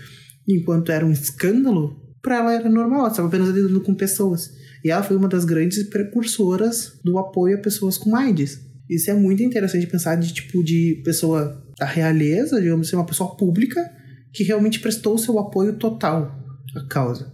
Enquanto 0.46 0.92
era 0.92 1.04
um 1.04 1.10
escândalo, 1.10 1.96
para 2.22 2.36
ela 2.36 2.54
era 2.54 2.68
normal, 2.68 3.00
ela 3.00 3.08
estava 3.08 3.26
apenas 3.26 3.48
lidando 3.48 3.80
com 3.80 3.92
pessoas. 3.92 4.65
E 4.85 4.90
ela 4.90 5.02
foi 5.02 5.16
uma 5.16 5.28
das 5.28 5.45
grandes 5.45 5.83
precursoras 5.85 6.99
do 7.04 7.18
apoio 7.18 7.56
a 7.56 7.61
pessoas 7.61 7.99
com 7.99 8.14
AIDS. 8.14 8.61
Isso 8.88 9.11
é 9.11 9.14
muito 9.14 9.42
interessante 9.42 9.87
pensar 9.87 10.16
de 10.16 10.33
tipo 10.33 10.62
de 10.62 11.02
pessoa 11.04 11.62
da 11.78 11.87
realeza, 11.87 12.61
digamos 12.61 12.87
assim, 12.87 12.97
uma 12.97 13.06
pessoa 13.06 13.37
pública 13.37 13.80
que 14.33 14.45
realmente 14.45 14.80
prestou 14.80 15.18
seu 15.18 15.38
apoio 15.38 15.78
total 15.78 16.38
à 16.75 16.87
causa. 16.87 17.33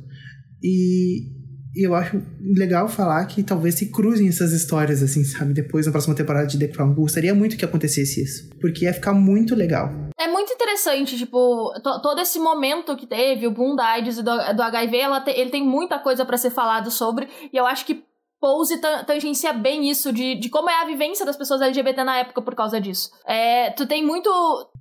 E, 0.62 1.28
e 1.74 1.86
eu 1.86 1.94
acho 1.94 2.22
legal 2.40 2.88
falar 2.88 3.24
que 3.26 3.42
talvez 3.42 3.74
se 3.76 3.90
cruzem 3.90 4.28
essas 4.28 4.52
histórias, 4.52 5.02
assim, 5.02 5.24
sabe? 5.24 5.54
Depois, 5.54 5.86
na 5.86 5.92
próxima 5.92 6.14
temporada 6.14 6.46
de 6.46 6.58
The 6.58 6.68
Crown. 6.68 6.94
Gostaria 6.94 7.34
muito 7.34 7.56
que 7.56 7.64
acontecesse 7.64 8.22
isso. 8.22 8.50
Porque 8.60 8.84
ia 8.84 8.92
ficar 8.92 9.14
muito 9.14 9.54
legal. 9.54 9.90
É 10.18 10.28
muito 10.28 10.52
interessante, 10.52 11.16
tipo, 11.16 11.72
todo 12.02 12.20
esse 12.20 12.38
momento 12.38 12.96
que 12.96 13.06
teve, 13.06 13.46
o 13.46 13.50
boom 13.50 13.74
da 13.74 13.86
AIDS 13.86 14.18
e 14.18 14.22
do, 14.22 14.54
do 14.54 14.62
HIV, 14.62 14.98
te, 15.24 15.30
ele 15.30 15.50
tem 15.50 15.64
muita 15.64 15.98
coisa 15.98 16.24
para 16.24 16.36
ser 16.36 16.50
falado 16.50 16.90
sobre, 16.90 17.28
e 17.52 17.56
eu 17.56 17.66
acho 17.66 17.84
que 17.86 18.04
Pose 18.42 18.76
tangencia 19.06 19.52
bem 19.52 19.88
isso, 19.88 20.12
de, 20.12 20.34
de 20.34 20.48
como 20.48 20.68
é 20.68 20.82
a 20.82 20.84
vivência 20.84 21.24
das 21.24 21.36
pessoas 21.36 21.62
LGBT 21.62 22.02
na 22.02 22.18
época 22.18 22.42
por 22.42 22.56
causa 22.56 22.80
disso. 22.80 23.08
É, 23.24 23.70
tu 23.70 23.86
tem 23.86 24.04
muito. 24.04 24.28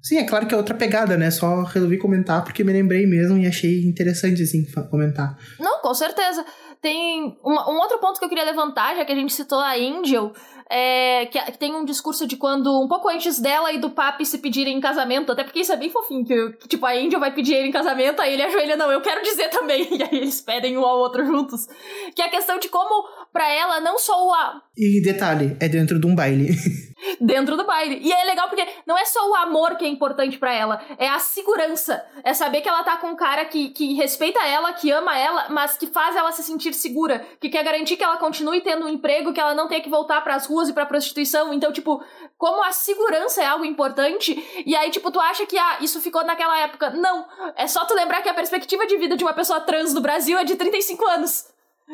Sim, 0.02 0.18
é 0.18 0.24
claro 0.24 0.48
que 0.48 0.56
é 0.56 0.58
outra 0.58 0.74
pegada, 0.74 1.16
né? 1.16 1.30
Só 1.30 1.62
resolvi 1.62 2.00
comentar 2.00 2.44
porque 2.44 2.64
me 2.64 2.74
lembrei 2.74 3.06
mesmo 3.06 3.38
e 3.38 3.46
achei 3.46 3.84
interessante, 3.84 4.42
assim, 4.42 4.66
comentar. 4.90 5.38
Não, 5.60 5.80
com 5.80 5.94
certeza. 5.94 6.44
Tem 6.82 7.38
uma, 7.44 7.70
um 7.70 7.78
outro 7.78 8.00
ponto 8.00 8.18
que 8.18 8.26
eu 8.26 8.30
queria 8.30 8.44
levantar, 8.44 8.96
já 8.96 9.06
que 9.06 9.12
a 9.12 9.16
gente 9.16 9.32
citou 9.32 9.60
a 9.60 9.74
Angel, 9.74 10.34
é, 10.74 11.26
que, 11.26 11.38
que, 11.38 11.58
tem 11.58 11.76
um 11.76 11.84
discurso 11.84 12.26
de 12.26 12.38
quando, 12.38 12.82
um 12.82 12.88
pouco 12.88 13.10
antes 13.10 13.38
dela 13.40 13.74
e 13.74 13.78
do 13.78 13.90
papi 13.90 14.26
se 14.26 14.38
pedirem 14.38 14.78
em 14.78 14.80
casamento, 14.80 15.30
até 15.30 15.44
porque 15.44 15.60
isso 15.60 15.74
é 15.74 15.76
bem 15.76 15.90
fofinho, 15.90 16.24
que, 16.24 16.52
que, 16.54 16.68
tipo, 16.70 16.86
a 16.86 16.94
Angel 16.94 17.20
vai 17.20 17.34
pedir 17.34 17.56
ele 17.56 17.68
em 17.68 17.74
casamento, 17.74 18.22
aí 18.22 18.34
ele 18.34 18.44
ajoelha, 18.44 18.78
não, 18.78 18.90
eu 18.90 19.02
quero 19.02 19.22
dizer 19.22 19.50
também, 19.50 19.86
e 19.92 20.02
aí 20.02 20.10
eles 20.14 20.40
pedem 20.40 20.78
um 20.78 20.86
ao 20.86 20.98
outro 21.00 21.26
juntos. 21.26 21.68
Que 22.16 22.22
é 22.22 22.26
a 22.26 22.30
questão 22.30 22.58
de 22.58 22.70
como, 22.70 23.06
para 23.34 23.52
ela, 23.54 23.82
não 23.82 24.00
só 24.00 24.14
o... 24.14 24.32
E 24.78 25.02
detalhe, 25.02 25.58
é 25.60 25.68
dentro 25.68 26.00
de 26.00 26.08
um 26.08 26.16
baile. 26.16 26.48
dentro 27.20 27.58
do 27.58 27.66
baile. 27.66 28.00
E 28.02 28.12
é 28.12 28.24
legal 28.26 28.48
porque 28.48 28.66
não 28.86 28.98
é 28.98 29.06
só 29.06 29.30
o 29.30 29.36
amor 29.36 29.76
que 29.76 29.86
é 29.86 29.88
importante 29.88 30.38
para 30.38 30.54
ela, 30.54 30.82
é 30.98 31.08
a 31.08 31.20
segurança. 31.20 32.04
É 32.24 32.34
saber 32.34 32.62
que 32.62 32.70
ela 32.70 32.84
tá 32.84 32.98
com 32.98 33.08
um 33.08 33.16
cara 33.16 33.46
que, 33.46 33.70
que 33.70 33.94
respeita 33.94 34.40
ela, 34.46 34.74
que 34.74 34.92
ama 34.92 35.18
ela, 35.18 35.50
mas 35.50 35.78
que 35.78 35.88
faz 35.88 36.16
ela 36.16 36.32
se 36.32 36.44
sentir 36.44 36.74
segura, 36.74 37.26
que 37.40 37.50
quer 37.50 37.64
garantir 37.64 37.98
que 37.98 38.04
ela 38.04 38.18
continue 38.18 38.62
tendo 38.62 38.86
um 38.86 38.90
emprego, 38.90 39.34
que 39.34 39.40
ela 39.40 39.54
não 39.54 39.68
tenha 39.68 39.82
que 39.82 39.90
voltar 39.90 40.22
para 40.22 40.36
as 40.36 40.46
ruas 40.46 40.61
e 40.70 40.74
pra 40.74 40.86
prostituição. 40.86 41.54
Então, 41.54 41.72
tipo, 41.72 42.04
como 42.38 42.64
a 42.64 42.72
segurança 42.72 43.42
é 43.42 43.46
algo 43.46 43.66
importante, 43.66 44.36
e 44.66 44.76
aí, 44.76 44.90
tipo, 44.90 45.12
tu 45.12 45.20
acha 45.20 45.46
que 45.46 45.58
ah, 45.58 45.78
isso 45.82 46.02
ficou 46.02 46.24
naquela 46.24 46.60
época. 46.60 46.90
Não. 46.92 47.26
É 47.56 47.68
só 47.68 47.86
tu 47.86 47.94
lembrar 47.94 48.22
que 48.22 48.30
a 48.30 48.34
perspectiva 48.34 48.86
de 48.86 48.98
vida 48.98 49.16
de 49.16 49.24
uma 49.24 49.34
pessoa 49.34 49.62
trans 49.62 49.94
no 49.94 50.02
Brasil 50.02 50.38
é 50.38 50.44
de 50.44 50.56
35 50.56 51.08
anos. 51.08 51.46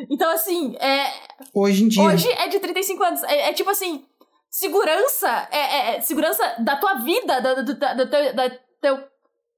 Então, 0.09 0.29
assim, 0.31 0.75
é. 0.79 1.11
Hoje 1.53 1.83
em 1.83 1.87
dia. 1.87 2.03
Hoje 2.03 2.31
é 2.31 2.47
de 2.47 2.59
35 2.59 3.03
anos. 3.03 3.23
É, 3.23 3.49
é 3.49 3.53
tipo 3.53 3.69
assim 3.69 4.05
segurança, 4.49 5.47
é, 5.51 5.57
é, 5.57 5.95
é, 5.95 6.01
segurança 6.01 6.55
da 6.59 6.75
tua 6.77 6.95
vida, 6.95 7.39
da, 7.41 7.53
da, 7.53 7.61
da, 7.61 7.93
da, 7.93 8.07
teu, 8.07 8.33
da 8.33 8.49
teu 8.81 9.03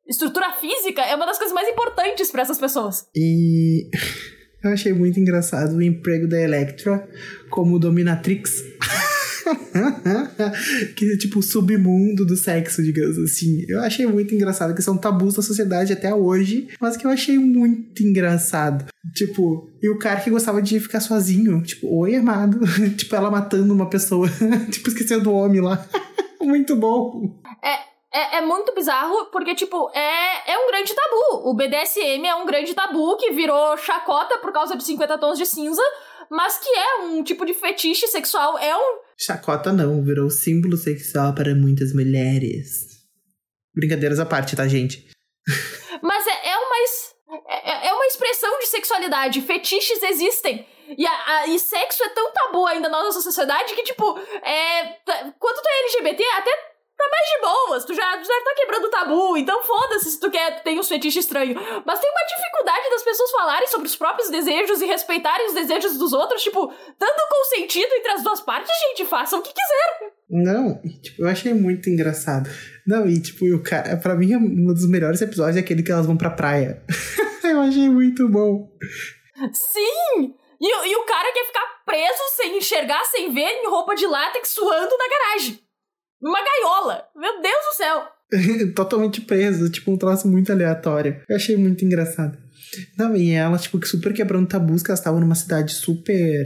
estrutura 0.08 0.51
física, 0.54 1.01
é 1.04 1.16
uma 1.16 1.25
das 1.25 1.38
coisas 1.38 1.54
mais 1.54 1.70
importantes 1.70 2.32
para 2.32 2.42
essas 2.42 2.58
pessoas. 2.58 3.08
E 3.16 3.89
eu 4.63 4.72
achei 4.72 4.94
muito 4.94 5.20
engraçado 5.20 5.75
o 5.75 5.82
emprego 5.82 6.28
da 6.28 6.39
Electra 6.39 7.08
como 7.50 7.80
dominatrix. 7.80 8.63
que 10.96 11.13
é 11.13 11.18
tipo 11.18 11.39
o 11.39 11.44
submundo 11.44 12.25
do 12.25 12.36
sexo, 12.36 12.84
digamos 12.84 13.18
assim. 13.18 13.66
Eu 13.68 13.80
achei 13.80 14.06
muito 14.06 14.36
engraçado, 14.36 14.75
que 14.75 14.82
são 14.82 14.98
tabus 14.98 15.36
da 15.36 15.42
sociedade 15.42 15.94
até 15.94 16.13
hoje, 16.13 16.68
mas 16.80 16.98
que 16.98 17.06
eu 17.06 17.12
achei 17.12 17.38
muito 17.38 18.04
engraçado. 18.04 18.86
Tipo, 19.13 19.70
e 19.82 19.89
o 19.89 19.98
cara 19.98 20.20
que 20.20 20.30
gostava 20.30 20.62
de 20.62 20.80
ficar 20.80 21.00
sozinho, 21.00 21.62
tipo, 21.63 21.88
oi, 22.00 22.16
amado. 22.16 22.60
tipo, 22.96 23.16
ela 23.16 23.32
matando 23.32 23.74
uma 23.74 23.89
pessoa, 23.89 24.30
tipo, 24.70 24.89
esquecendo 24.89 25.24
do 25.24 25.34
homem 25.34 25.62
lá. 25.62 25.86
muito 26.42 26.75
bom. 26.75 27.39
É, 27.63 27.88
é, 28.12 28.38
é, 28.38 28.42
muito 28.42 28.74
bizarro, 28.74 29.25
porque, 29.28 29.54
tipo, 29.54 29.89
é, 29.94 30.51
é 30.54 30.58
um 30.58 30.68
grande 30.68 30.94
tabu. 30.94 31.50
O 31.50 31.54
BDSM 31.54 32.25
é 32.25 32.36
um 32.36 32.46
grande 32.46 32.74
tabu 32.74 33.18
que 33.18 33.32
virou 33.32 33.78
chacota 33.78 34.38
por 34.39 34.51
causa 34.51 34.75
de 34.75 34.84
50 34.84 35.18
tons 35.18 35.38
de 35.38 35.46
cinza, 35.46 35.84
mas 36.30 36.58
que 36.58 36.70
é 36.70 36.98
um 37.04 37.24
tipo 37.24 37.46
de 37.46 37.54
fetiche 37.54 38.08
sexual, 38.08 38.58
é 38.58 38.75
um... 38.75 39.00
Chacota 39.18 39.72
não, 39.72 40.04
virou 40.04 40.30
símbolo 40.30 40.78
sexual 40.78 41.34
para 41.34 41.54
muitas 41.54 41.94
mulheres. 41.94 43.00
Brincadeiras 43.75 44.20
à 44.20 44.25
parte, 44.25 44.56
tá, 44.56 44.68
gente? 44.68 45.08
Mas 46.01 46.25
é, 46.25 46.50
é 46.50 46.58
uma. 46.58 46.75
É, 47.48 47.88
é 47.88 47.94
uma 47.94 48.06
expressão 48.06 48.60
de 48.60 48.68
sexualidade. 48.68 49.42
Fetiches 49.42 50.01
existem. 50.01 50.66
E, 50.98 51.06
a, 51.06 51.36
a, 51.36 51.48
e 51.48 51.60
sexo 51.60 52.04
é 52.04 52.10
tão 52.10 52.32
tabu 52.32 52.66
ainda 52.66 52.89
na 52.89 53.04
nossa 53.04 53.22
sociedade 53.22 53.75
que, 53.75 53.84
tipo, 53.84 54.18
é, 54.42 54.98
quando 55.38 55.62
tu 55.62 55.68
é 55.68 55.80
LGBT, 55.84 56.24
até 56.38 56.70
tá 57.00 57.10
mais 57.10 57.27
de 57.32 57.41
boas, 57.41 57.86
tu 57.86 57.94
já, 57.94 58.22
já 58.22 58.44
tá 58.44 58.53
quebrando 58.56 58.86
o 58.86 58.89
tabu, 58.89 59.38
então 59.38 59.63
foda-se 59.63 60.12
se 60.12 60.20
tu 60.20 60.29
quer, 60.29 60.62
tem 60.63 60.77
uns 60.77 60.89
fetiches 60.89 61.24
estranhos. 61.24 61.56
Mas 61.86 62.00
tem 62.00 62.12
uma 62.12 62.27
dificuldade 62.27 62.89
das 62.89 63.03
pessoas 63.03 63.32
falarem 63.32 63.68
sobre 63.68 63.88
os 63.88 63.96
próprios 63.96 64.29
desejos 64.29 64.82
e 64.82 64.86
respeitarem 64.86 65.48
os 65.48 65.53
desejos 65.53 65.98
dos 65.98 66.12
outros, 66.12 66.44
tipo, 66.44 66.68
dando 67.00 67.29
consentido 67.29 67.94
entre 67.94 68.12
as 68.12 68.24
duas 68.24 68.41
partes, 68.41 68.72
gente, 68.89 69.08
façam 69.08 69.39
o 69.39 69.41
que 69.41 69.53
quiser. 69.53 70.13
Não, 70.29 70.79
e, 70.84 71.01
tipo, 71.01 71.24
eu 71.24 71.29
achei 71.29 71.53
muito 71.53 71.89
engraçado. 71.89 72.50
Não, 72.86 73.08
e 73.08 73.20
tipo, 73.22 73.46
o 73.46 73.63
cara, 73.63 73.98
pra 73.98 74.15
mim, 74.15 74.36
um 74.36 74.74
dos 74.74 74.88
melhores 74.88 75.22
episódios 75.22 75.58
é 75.58 75.62
aquele 75.62 75.82
que 75.82 75.91
elas 75.91 76.06
vão 76.06 76.18
pra 76.18 76.29
praia. 76.29 76.84
eu 77.44 77.62
achei 77.62 77.89
muito 77.89 78.27
bom. 78.27 78.70
Sim! 79.53 80.36
E, 80.62 80.89
e 80.89 80.96
o 80.98 81.06
cara 81.06 81.32
quer 81.32 81.46
ficar 81.46 81.82
preso 81.86 82.36
sem 82.36 82.58
enxergar, 82.58 83.03
sem 83.06 83.34
ver, 83.34 83.50
em 83.50 83.68
roupa 83.68 83.96
de 83.96 84.06
látex, 84.06 84.50
suando 84.50 84.98
na 84.98 85.08
garagem. 85.08 85.68
Numa 86.21 86.39
gaiola. 86.43 87.03
Meu 87.15 87.41
Deus 87.41 87.65
do 87.69 87.75
céu. 87.75 88.03
Totalmente 88.75 89.21
preso, 89.21 89.69
tipo 89.69 89.91
um 89.91 89.97
troço 89.97 90.27
muito 90.27 90.51
aleatório. 90.51 91.21
Eu 91.27 91.35
achei 91.35 91.55
muito 91.57 91.83
engraçado. 91.83 92.38
Não, 92.97 93.15
e 93.15 93.31
ela, 93.31 93.57
tipo, 93.57 93.83
super 93.85 94.13
quebrando 94.13 94.47
tabus, 94.47 94.83
que 94.83 94.91
elas 94.91 94.99
estavam 94.99 95.19
numa 95.19 95.35
cidade 95.35 95.73
super 95.73 96.45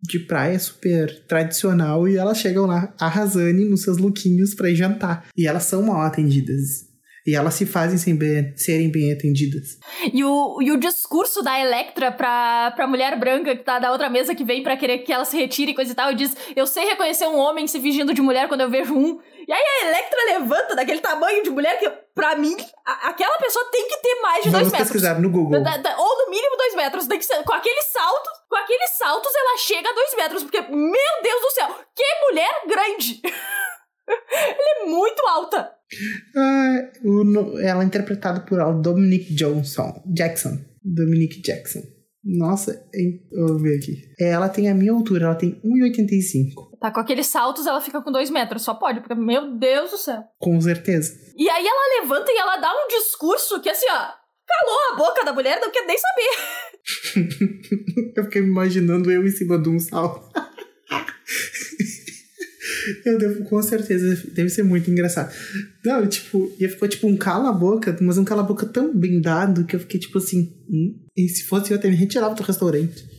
de 0.00 0.20
praia, 0.20 0.58
super 0.58 1.26
tradicional, 1.26 2.06
e 2.06 2.16
elas 2.16 2.38
chegam 2.38 2.66
lá 2.66 2.94
arrasando 3.00 3.68
nos 3.68 3.82
seus 3.82 3.98
lookinhos 3.98 4.54
pra 4.54 4.70
ir 4.70 4.76
jantar. 4.76 5.26
E 5.36 5.46
elas 5.46 5.64
são 5.64 5.82
mal 5.82 6.02
atendidas. 6.02 6.87
E 7.28 7.34
elas 7.34 7.52
se 7.52 7.66
fazem 7.66 7.98
sem 7.98 8.16
bem, 8.16 8.56
serem 8.56 8.90
bem 8.90 9.12
atendidas. 9.12 9.76
E 10.14 10.24
o, 10.24 10.62
e 10.62 10.72
o 10.72 10.78
discurso 10.78 11.42
da 11.42 11.60
Electra 11.60 12.10
pra, 12.10 12.70
pra 12.70 12.86
mulher 12.86 13.18
branca 13.18 13.54
que 13.54 13.62
tá 13.62 13.78
da 13.78 13.92
outra 13.92 14.08
mesa 14.08 14.34
que 14.34 14.42
vem 14.42 14.62
para 14.62 14.78
querer 14.78 15.00
que 15.00 15.12
ela 15.12 15.26
se 15.26 15.36
retire 15.36 15.72
e 15.72 15.74
coisa 15.74 15.92
e 15.92 15.94
tal, 15.94 16.14
diz: 16.14 16.34
Eu 16.56 16.66
sei 16.66 16.86
reconhecer 16.86 17.26
um 17.26 17.36
homem 17.36 17.66
se 17.66 17.78
fingindo 17.82 18.14
de 18.14 18.22
mulher 18.22 18.48
quando 18.48 18.62
eu 18.62 18.70
vejo 18.70 18.94
um. 18.96 19.20
E 19.46 19.52
aí 19.52 19.62
a 19.62 19.88
Electra 19.88 20.38
levanta 20.38 20.74
daquele 20.74 21.00
tamanho 21.00 21.42
de 21.42 21.50
mulher 21.50 21.78
que, 21.78 21.86
pra 22.14 22.34
mim, 22.34 22.56
a, 22.86 23.10
aquela 23.10 23.36
pessoa 23.36 23.62
tem 23.70 23.86
que 23.88 23.98
ter 23.98 24.22
mais 24.22 24.44
de 24.44 24.48
Vamos 24.48 24.68
dois 24.68 24.72
metros. 24.72 24.88
pesquisar 24.88 25.20
no 25.20 25.28
Google. 25.28 25.62
Da, 25.62 25.76
da, 25.76 25.98
ou 25.98 26.24
no 26.24 26.30
mínimo 26.30 26.56
dois 26.56 26.74
metros. 26.76 27.06
Tem 27.06 27.18
que 27.18 27.26
ser, 27.26 27.42
com 27.44 27.52
aqueles 27.52 27.84
saltos, 27.92 28.32
com 28.48 28.56
aqueles 28.56 28.90
saltos 28.96 29.34
ela 29.34 29.58
chega 29.58 29.90
a 29.90 29.92
dois 29.92 30.14
metros. 30.16 30.42
Porque, 30.44 30.62
meu 30.62 31.22
Deus 31.22 31.42
do 31.42 31.50
céu, 31.50 31.68
que 31.94 32.04
mulher 32.26 32.62
grande! 32.66 33.20
Ela 34.32 34.82
é 34.82 34.86
muito 34.86 35.26
alta. 35.26 35.70
Ah, 36.36 36.90
o, 37.04 37.58
ela 37.60 37.82
é 37.82 37.86
interpretada 37.86 38.40
por 38.40 38.58
Dominic 38.80 39.34
Johnson. 39.34 40.02
Jackson. 40.06 40.58
Dominic 40.84 41.40
Jackson. 41.40 41.80
Nossa, 42.24 42.86
eu 42.92 43.46
vou 43.46 43.58
ver 43.58 43.78
aqui. 43.78 44.02
Ela 44.20 44.48
tem 44.48 44.68
a 44.68 44.74
minha 44.74 44.92
altura, 44.92 45.26
ela 45.26 45.34
tem 45.34 45.60
1,85. 45.64 46.78
Tá, 46.78 46.90
com 46.90 47.00
aqueles 47.00 47.26
saltos 47.26 47.66
ela 47.66 47.80
fica 47.80 48.02
com 48.02 48.12
2 48.12 48.30
metros, 48.30 48.62
só 48.62 48.74
pode, 48.74 49.00
porque, 49.00 49.14
meu 49.14 49.56
Deus 49.56 49.90
do 49.92 49.96
céu. 49.96 50.22
Com 50.38 50.60
certeza. 50.60 51.18
E 51.36 51.48
aí 51.48 51.66
ela 51.66 52.02
levanta 52.02 52.30
e 52.30 52.36
ela 52.36 52.58
dá 52.58 52.70
um 52.70 52.88
discurso 52.88 53.60
que, 53.62 53.70
assim, 53.70 53.86
ó, 53.88 54.12
calou 54.46 54.92
a 54.92 54.96
boca 54.96 55.24
da 55.24 55.32
mulher, 55.32 55.58
não 55.60 55.70
quer 55.70 55.86
nem 55.86 55.96
saber. 55.96 56.30
eu 58.16 58.24
fiquei 58.24 58.42
me 58.42 58.48
imaginando 58.48 59.10
eu 59.10 59.24
em 59.24 59.30
cima 59.30 59.58
de 59.58 59.68
um 59.68 59.78
salto. 59.78 60.28
Eu 63.04 63.18
devo, 63.18 63.44
com 63.44 63.62
certeza, 63.62 64.22
deve 64.32 64.48
ser 64.48 64.62
muito 64.62 64.90
engraçado. 64.90 65.32
Não, 65.84 66.06
tipo, 66.06 66.52
e 66.58 66.68
ficou 66.68 66.88
tipo 66.88 67.06
um 67.06 67.16
cala-boca, 67.16 67.96
mas 68.00 68.18
um 68.18 68.24
cala-boca 68.24 68.66
tão 68.66 68.94
bem 68.94 69.20
dado 69.20 69.64
que 69.64 69.76
eu 69.76 69.80
fiquei 69.80 70.00
tipo 70.00 70.18
assim, 70.18 70.52
hum, 70.68 70.98
e 71.16 71.28
se 71.28 71.44
fosse 71.44 71.70
eu 71.70 71.76
até 71.76 71.88
me 71.88 71.96
retirava 71.96 72.34
do 72.34 72.42
restaurante. 72.42 73.18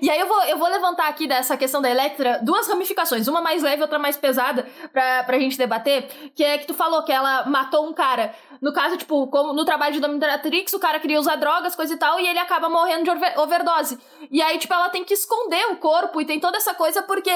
E 0.00 0.10
aí 0.10 0.20
eu 0.20 0.26
vou, 0.26 0.42
eu 0.44 0.58
vou 0.58 0.68
levantar 0.68 1.08
aqui 1.08 1.26
dessa 1.26 1.56
questão 1.56 1.80
da 1.80 1.90
Electra 1.90 2.38
duas 2.42 2.68
ramificações, 2.68 3.28
uma 3.28 3.40
mais 3.40 3.62
leve 3.62 3.82
outra 3.82 3.98
mais 3.98 4.16
pesada, 4.16 4.66
pra, 4.92 5.24
pra 5.24 5.38
gente 5.38 5.56
debater, 5.56 6.08
que 6.34 6.44
é 6.44 6.58
que 6.58 6.66
tu 6.66 6.74
falou 6.74 7.02
que 7.04 7.12
ela 7.12 7.46
matou 7.46 7.88
um 7.88 7.92
cara. 7.92 8.34
No 8.60 8.72
caso, 8.72 8.96
tipo, 8.96 9.26
como 9.28 9.52
no 9.52 9.64
trabalho 9.64 9.94
de 9.94 10.00
Dominatrix, 10.00 10.72
o 10.74 10.78
cara 10.78 11.00
queria 11.00 11.18
usar 11.18 11.36
drogas, 11.36 11.74
coisa 11.74 11.94
e 11.94 11.96
tal, 11.96 12.20
e 12.20 12.26
ele 12.26 12.38
acaba 12.38 12.68
morrendo 12.68 13.04
de 13.04 13.10
overdose. 13.38 13.98
E 14.30 14.42
aí, 14.42 14.58
tipo, 14.58 14.74
ela 14.74 14.90
tem 14.90 15.04
que 15.04 15.14
esconder 15.14 15.64
o 15.72 15.76
corpo 15.76 16.20
e 16.20 16.26
tem 16.26 16.38
toda 16.38 16.58
essa 16.58 16.74
coisa 16.74 17.02
porque 17.02 17.30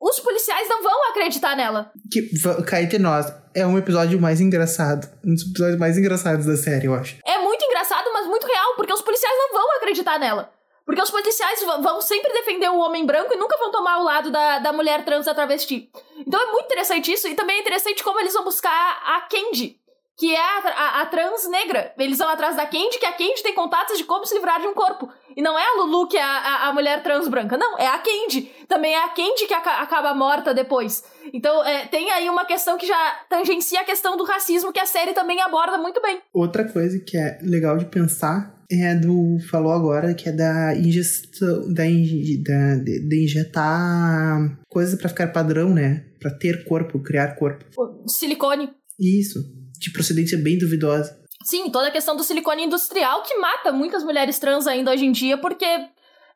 os 0.00 0.20
policiais 0.20 0.68
não 0.68 0.82
vão 0.82 1.10
acreditar 1.10 1.56
nela. 1.56 1.90
Que, 2.10 2.28
cá 2.64 2.82
entre 2.82 2.98
nós, 2.98 3.32
é 3.54 3.66
um 3.66 3.78
episódio 3.78 4.20
mais 4.20 4.40
engraçado. 4.40 5.08
Um 5.24 5.34
dos 5.34 5.48
episódios 5.50 5.78
mais 5.78 5.96
engraçados 5.96 6.46
da 6.46 6.56
série, 6.56 6.86
eu 6.86 6.94
acho. 6.94 7.16
É 7.26 7.38
muito 7.38 7.64
engraçado, 7.64 8.08
mas 8.12 8.26
muito 8.26 8.46
real, 8.46 8.74
porque 8.76 8.92
os 8.92 9.02
policiais 9.02 9.34
não 9.36 9.52
vão 9.52 9.76
acreditar 9.76 10.18
nela. 10.18 10.52
Porque 10.84 11.02
os 11.02 11.10
policiais 11.10 11.60
vão 11.62 12.00
sempre 12.00 12.32
defender 12.32 12.68
o 12.68 12.78
homem 12.78 13.04
branco 13.04 13.34
e 13.34 13.36
nunca 13.36 13.58
vão 13.58 13.72
tomar 13.72 13.98
o 13.98 14.04
lado 14.04 14.30
da, 14.30 14.60
da 14.60 14.72
mulher 14.72 15.04
trans 15.04 15.26
da 15.26 15.34
travesti. 15.34 15.90
Então 16.18 16.40
é 16.40 16.52
muito 16.52 16.66
interessante 16.66 17.12
isso, 17.12 17.26
e 17.26 17.34
também 17.34 17.56
é 17.56 17.60
interessante 17.60 18.04
como 18.04 18.20
eles 18.20 18.34
vão 18.34 18.44
buscar 18.44 19.02
a 19.04 19.22
Candy, 19.22 19.80
que 20.16 20.34
é 20.34 20.40
a, 20.40 20.58
a, 20.68 21.02
a, 21.02 21.06
trans 21.06 21.48
negra. 21.48 21.92
Eles 21.98 22.18
vão 22.18 22.28
atrás 22.28 22.56
da 22.56 22.64
Candy, 22.64 22.98
que 22.98 23.04
a 23.04 23.12
Candy 23.12 23.42
tem 23.42 23.54
contatos 23.54 23.98
de 23.98 24.04
como 24.04 24.24
se 24.24 24.34
livrar 24.34 24.60
de 24.60 24.66
um 24.66 24.72
corpo. 24.72 25.08
E 25.36 25.42
não 25.42 25.58
é 25.58 25.62
a 25.62 25.82
Lulu, 25.82 26.08
que 26.08 26.16
é 26.16 26.22
a, 26.22 26.68
a, 26.68 26.72
mulher 26.72 27.02
trans 27.02 27.28
branca. 27.28 27.58
Não, 27.58 27.78
é 27.78 27.86
a 27.86 27.98
Candy. 27.98 28.50
Também 28.66 28.94
é 28.94 29.04
a 29.04 29.08
Candy 29.08 29.46
que 29.46 29.52
acaba 29.52 30.14
morta 30.14 30.54
depois. 30.54 31.04
Então, 31.34 31.62
é, 31.64 31.86
tem 31.86 32.10
aí 32.10 32.30
uma 32.30 32.46
questão 32.46 32.78
que 32.78 32.86
já 32.86 33.20
tangencia 33.28 33.80
a 33.82 33.84
questão 33.84 34.16
do 34.16 34.24
racismo, 34.24 34.72
que 34.72 34.80
a 34.80 34.86
série 34.86 35.12
também 35.12 35.40
aborda 35.42 35.76
muito 35.76 36.00
bem. 36.00 36.20
Outra 36.32 36.64
coisa 36.64 36.98
que 36.98 37.18
é 37.18 37.38
legal 37.42 37.76
de 37.76 37.84
pensar 37.84 38.56
é 38.70 38.94
do. 38.94 39.38
Falou 39.50 39.72
agora, 39.72 40.14
que 40.14 40.30
é 40.30 40.32
da 40.32 40.74
ingestão. 40.74 41.74
Da, 41.74 41.84
da, 41.84 42.76
de, 42.82 43.06
de 43.06 43.24
injetar 43.24 44.58
coisas 44.70 44.98
para 44.98 45.10
ficar 45.10 45.26
padrão, 45.28 45.74
né? 45.74 46.06
Para 46.18 46.30
ter 46.30 46.64
corpo, 46.64 46.98
criar 47.00 47.36
corpo. 47.36 47.66
Silicone. 48.08 48.70
Isso 48.98 49.65
de 49.78 49.90
procedência 49.90 50.38
bem 50.38 50.58
duvidosa. 50.58 51.18
Sim, 51.44 51.70
toda 51.70 51.88
a 51.88 51.92
questão 51.92 52.16
do 52.16 52.24
silicone 52.24 52.64
industrial 52.64 53.22
que 53.22 53.36
mata 53.36 53.72
muitas 53.72 54.02
mulheres 54.02 54.38
trans 54.38 54.66
ainda 54.66 54.90
hoje 54.90 55.04
em 55.04 55.12
dia, 55.12 55.38
porque 55.38 55.66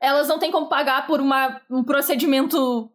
elas 0.01 0.29
não 0.29 0.39
têm 0.39 0.51
como 0.51 0.69
pagar 0.69 1.07
por 1.07 1.21
uma, 1.21 1.61
um 1.71 1.83
procedimento 1.83 2.91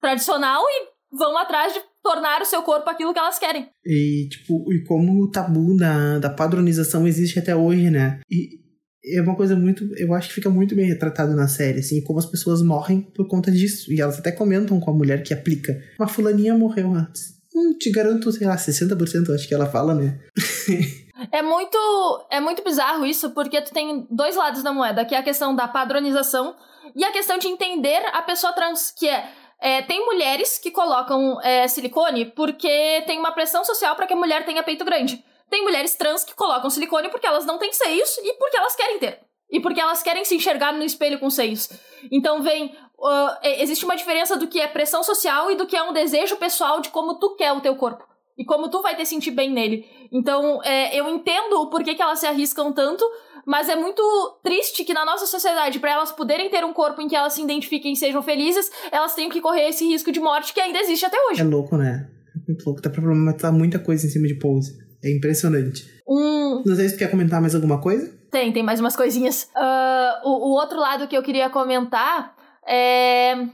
tradicional 0.00 0.62
e 0.66 0.88
vão 1.16 1.36
atrás 1.36 1.74
de 1.74 1.80
tornar 2.02 2.40
o 2.40 2.46
seu 2.46 2.62
corpo 2.62 2.88
aquilo 2.88 3.12
que 3.12 3.18
elas 3.18 3.38
querem. 3.38 3.68
E, 3.84 4.28
tipo, 4.30 4.72
e 4.72 4.84
como 4.84 5.22
o 5.22 5.30
tabu 5.30 5.76
da, 5.76 6.18
da 6.18 6.30
padronização 6.30 7.06
existe 7.06 7.38
até 7.38 7.54
hoje, 7.54 7.90
né? 7.90 8.20
E 8.30 8.68
é 9.16 9.20
uma 9.20 9.36
coisa 9.36 9.56
muito. 9.56 9.84
Eu 9.96 10.14
acho 10.14 10.28
que 10.28 10.34
fica 10.34 10.50
muito 10.50 10.74
bem 10.74 10.86
retratado 10.86 11.34
na 11.34 11.48
série, 11.48 11.80
assim, 11.80 12.02
como 12.02 12.18
as 12.18 12.26
pessoas 12.26 12.62
morrem 12.62 13.00
por 13.00 13.26
conta 13.28 13.50
disso. 13.50 13.92
E 13.92 14.00
elas 14.00 14.18
até 14.18 14.32
comentam 14.32 14.78
com 14.80 14.90
a 14.90 14.94
mulher 14.94 15.22
que 15.22 15.34
aplica. 15.34 15.80
Uma 15.98 16.08
fulaninha 16.08 16.56
morreu 16.56 16.92
antes. 16.92 17.37
Hum, 17.58 17.76
te 17.78 17.90
garanto, 17.90 18.30
sei 18.30 18.46
lá, 18.46 18.56
60% 18.56 19.34
acho 19.34 19.48
que 19.48 19.54
ela 19.54 19.66
fala, 19.66 19.94
né? 19.94 20.18
É 21.32 21.42
muito, 21.42 22.26
é 22.30 22.38
muito 22.38 22.62
bizarro 22.62 23.04
isso, 23.04 23.30
porque 23.30 23.60
tu 23.60 23.72
tem 23.72 24.06
dois 24.08 24.36
lados 24.36 24.62
da 24.62 24.72
moeda, 24.72 25.04
que 25.04 25.16
é 25.16 25.18
a 25.18 25.22
questão 25.22 25.52
da 25.52 25.66
padronização 25.66 26.54
e 26.94 27.04
a 27.04 27.10
questão 27.10 27.38
de 27.38 27.48
entender 27.48 28.00
a 28.12 28.22
pessoa 28.22 28.52
trans, 28.52 28.92
que 28.92 29.08
é, 29.08 29.28
é 29.60 29.82
tem 29.82 30.06
mulheres 30.06 30.58
que 30.58 30.70
colocam 30.70 31.40
é, 31.42 31.66
silicone 31.66 32.26
porque 32.26 33.02
tem 33.04 33.18
uma 33.18 33.32
pressão 33.32 33.64
social 33.64 33.96
para 33.96 34.06
que 34.06 34.12
a 34.12 34.16
mulher 34.16 34.44
tenha 34.44 34.62
peito 34.62 34.84
grande. 34.84 35.24
Tem 35.50 35.64
mulheres 35.64 35.96
trans 35.96 36.22
que 36.22 36.36
colocam 36.36 36.70
silicone 36.70 37.08
porque 37.08 37.26
elas 37.26 37.44
não 37.44 37.58
têm 37.58 37.72
seios 37.72 38.16
e 38.18 38.34
porque 38.34 38.56
elas 38.56 38.76
querem 38.76 39.00
ter. 39.00 39.18
E 39.50 39.58
porque 39.58 39.80
elas 39.80 40.02
querem 40.04 40.24
se 40.24 40.36
enxergar 40.36 40.72
no 40.72 40.84
espelho 40.84 41.18
com 41.18 41.30
seios. 41.30 41.68
Então 42.12 42.42
vem 42.42 42.76
uh, 42.98 43.38
existe 43.42 43.84
uma 43.84 43.96
diferença 43.96 44.36
do 44.36 44.48
que 44.48 44.60
é 44.60 44.66
pressão 44.66 45.02
social 45.02 45.50
e 45.50 45.56
do 45.56 45.66
que 45.66 45.76
é 45.76 45.82
um 45.82 45.92
desejo 45.92 46.36
pessoal 46.36 46.80
de 46.80 46.90
como 46.90 47.18
tu 47.18 47.36
quer 47.36 47.52
o 47.52 47.60
teu 47.60 47.76
corpo. 47.76 48.04
E 48.36 48.44
como 48.44 48.68
tu 48.68 48.82
vai 48.82 48.94
te 48.94 49.04
sentir 49.04 49.32
bem 49.32 49.50
nele. 49.50 49.84
Então, 50.12 50.62
é, 50.62 50.94
eu 50.96 51.08
entendo 51.08 51.60
o 51.60 51.68
porquê 51.68 51.94
que 51.94 52.02
elas 52.02 52.20
se 52.20 52.26
arriscam 52.26 52.72
tanto, 52.72 53.04
mas 53.44 53.68
é 53.68 53.74
muito 53.74 54.02
triste 54.44 54.84
que 54.84 54.94
na 54.94 55.04
nossa 55.04 55.26
sociedade, 55.26 55.80
para 55.80 55.92
elas 55.92 56.12
poderem 56.12 56.48
ter 56.48 56.64
um 56.64 56.72
corpo 56.72 57.00
em 57.00 57.08
que 57.08 57.16
elas 57.16 57.32
se 57.32 57.42
identifiquem 57.42 57.94
e 57.94 57.96
sejam 57.96 58.22
felizes, 58.22 58.70
elas 58.92 59.14
tenham 59.14 59.30
que 59.30 59.40
correr 59.40 59.68
esse 59.68 59.84
risco 59.84 60.12
de 60.12 60.20
morte 60.20 60.54
que 60.54 60.60
ainda 60.60 60.78
existe 60.78 61.04
até 61.04 61.16
hoje. 61.28 61.40
É 61.40 61.44
louco, 61.44 61.76
né? 61.76 62.08
É 62.36 62.46
muito 62.46 62.64
louco. 62.64 62.80
Tá 62.80 62.90
pra 62.90 63.02
problematizar 63.02 63.52
muita 63.52 63.78
coisa 63.80 64.06
em 64.06 64.10
cima 64.10 64.28
de 64.28 64.38
pose. 64.38 64.78
É 65.02 65.10
impressionante. 65.10 65.84
Um... 66.06 66.62
Não 66.64 66.76
sei 66.76 66.88
se 66.88 66.94
tu 66.94 66.98
quer 66.98 67.10
comentar 67.10 67.40
mais 67.40 67.54
alguma 67.54 67.80
coisa. 67.80 68.16
Tem, 68.30 68.52
tem 68.52 68.62
mais 68.62 68.78
umas 68.78 68.94
coisinhas. 68.94 69.50
Uh, 69.56 70.28
o, 70.28 70.50
o 70.50 70.52
outro 70.52 70.78
lado 70.78 71.08
que 71.08 71.16
eu 71.16 71.22
queria 71.22 71.50
comentar 71.50 72.37
é, 72.68 73.46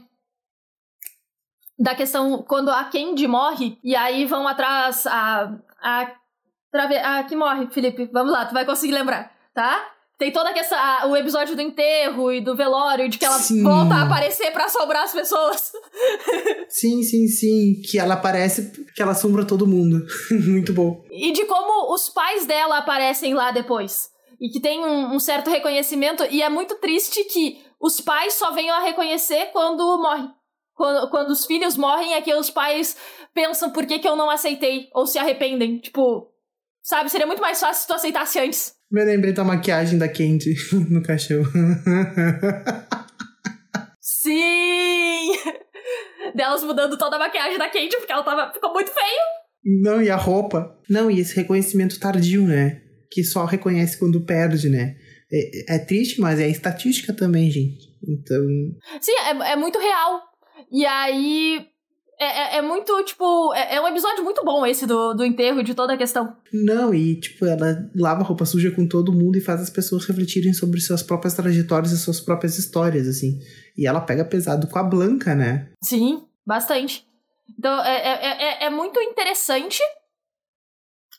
da 1.79 1.95
questão 1.95 2.43
quando 2.43 2.69
a 2.69 2.83
Candy 2.85 3.27
morre 3.27 3.77
e 3.83 3.95
aí 3.95 4.25
vão 4.25 4.47
atrás 4.47 5.07
a 5.07 5.57
a, 5.81 6.11
a 7.03 7.23
que 7.23 7.35
morre, 7.35 7.67
Felipe. 7.67 8.09
Vamos 8.11 8.31
lá, 8.31 8.45
tu 8.45 8.53
vai 8.53 8.65
conseguir 8.65 8.93
lembrar, 8.93 9.31
tá? 9.53 9.91
Tem 10.17 10.31
toda 10.31 10.49
essa, 10.51 10.77
a, 10.77 11.07
o 11.07 11.15
episódio 11.15 11.55
do 11.55 11.61
enterro 11.61 12.31
e 12.31 12.39
do 12.39 12.55
velório, 12.55 13.09
de 13.09 13.17
que 13.17 13.25
ela 13.25 13.37
sim. 13.37 13.61
volta 13.61 13.95
a 13.95 14.03
aparecer 14.03 14.49
para 14.51 14.65
assombrar 14.65 15.03
as 15.03 15.11
pessoas. 15.11 15.73
Sim, 16.69 17.03
sim, 17.03 17.27
sim. 17.27 17.81
Que 17.81 17.99
ela 17.99 18.15
aparece, 18.15 18.71
que 18.93 19.01
ela 19.01 19.11
assombra 19.11 19.45
todo 19.45 19.67
mundo. 19.67 20.05
Muito 20.31 20.73
bom. 20.73 21.03
E 21.11 21.31
de 21.31 21.45
como 21.45 21.93
os 21.93 22.09
pais 22.09 22.45
dela 22.45 22.77
aparecem 22.77 23.33
lá 23.33 23.51
depois. 23.51 24.09
E 24.39 24.49
que 24.49 24.59
tem 24.59 24.83
um, 24.83 25.13
um 25.13 25.19
certo 25.19 25.49
reconhecimento. 25.49 26.23
E 26.29 26.41
é 26.41 26.49
muito 26.49 26.75
triste 26.75 27.23
que 27.25 27.64
os 27.79 28.01
pais 28.01 28.33
só 28.33 28.51
venham 28.51 28.75
a 28.75 28.83
reconhecer 28.83 29.47
quando 29.51 29.97
morrem. 30.01 30.29
Quando, 30.73 31.09
quando 31.09 31.29
os 31.29 31.45
filhos 31.45 31.77
morrem, 31.77 32.13
é 32.13 32.21
que 32.21 32.33
os 32.33 32.49
pais 32.49 32.97
pensam 33.33 33.71
por 33.71 33.85
que, 33.85 33.99
que 33.99 34.07
eu 34.07 34.15
não 34.15 34.29
aceitei, 34.29 34.89
ou 34.93 35.07
se 35.07 35.17
arrependem. 35.17 35.79
Tipo, 35.79 36.29
sabe, 36.83 37.09
seria 37.09 37.25
muito 37.25 37.41
mais 37.41 37.59
fácil 37.59 37.81
se 37.81 37.87
tu 37.87 37.93
aceitasse 37.93 38.39
antes. 38.39 38.73
Me 38.91 39.03
lembrei 39.03 39.33
da 39.33 39.43
maquiagem 39.43 39.97
da 39.97 40.07
Candy 40.07 40.55
no 40.89 41.01
caixão. 41.01 41.43
Sim! 43.99 45.31
Delas 46.35 46.63
mudando 46.63 46.97
toda 46.97 47.15
a 47.15 47.19
maquiagem 47.19 47.57
da 47.57 47.69
Candy 47.69 47.97
porque 47.97 48.11
ela 48.11 48.23
tava, 48.23 48.53
ficou 48.53 48.73
muito 48.73 48.91
feio. 48.91 49.81
Não, 49.81 50.01
e 50.01 50.09
a 50.09 50.15
roupa. 50.15 50.77
Não, 50.89 51.09
e 51.09 51.19
esse 51.19 51.35
reconhecimento 51.35 51.99
tardio, 51.99 52.43
né? 52.43 52.81
Que 53.09 53.23
só 53.23 53.45
reconhece 53.45 53.97
quando 53.97 54.25
perde, 54.25 54.69
né? 54.69 54.95
É, 55.35 55.75
é 55.75 55.79
triste, 55.79 56.21
mas 56.21 56.39
é 56.39 56.47
estatística 56.47 57.13
também, 57.13 57.51
gente. 57.51 57.93
Então. 58.07 58.45
Sim, 59.01 59.11
é, 59.11 59.51
é 59.51 59.55
muito 59.57 59.77
real. 59.77 60.21
E 60.71 60.85
aí, 60.85 61.67
é, 62.17 62.25
é, 62.25 62.57
é, 62.57 62.61
muito, 62.61 63.03
tipo, 63.03 63.53
é, 63.53 63.75
é, 63.75 63.81
um 63.81 63.87
episódio 63.87 64.23
muito 64.23 64.43
bom 64.45 64.65
esse 64.65 64.85
do, 64.85 65.13
do 65.13 65.25
enterro 65.25 65.59
e 65.59 65.63
de 65.63 65.73
toda 65.75 65.93
a 65.93 65.97
questão. 65.97 66.37
Não, 66.53 66.93
e, 66.93 67.19
tipo, 67.19 67.45
ela 67.45 67.89
lava 67.93 68.23
roupa 68.23 68.45
suja 68.45 68.71
com 68.71 68.87
todo 68.87 69.11
mundo 69.11 69.37
e 69.37 69.41
faz 69.41 69.61
as 69.61 69.69
pessoas 69.69 70.05
refletirem 70.05 70.53
sobre 70.53 70.79
suas 70.79 71.03
próprias 71.03 71.33
trajetórias 71.33 71.91
e 71.91 71.97
suas 71.97 72.21
próprias 72.21 72.57
histórias, 72.57 73.07
assim. 73.07 73.39
E 73.77 73.85
ela 73.85 73.99
pega 73.99 74.23
pesado 74.23 74.67
com 74.67 74.79
a 74.79 74.83
Blanca, 74.83 75.35
né? 75.35 75.69
Sim, 75.83 76.25
bastante. 76.45 77.05
Então, 77.59 77.83
é, 77.83 77.97
é, 77.97 78.43
é, 78.43 78.65
é 78.65 78.69
muito 78.69 78.99
interessante. 79.01 79.81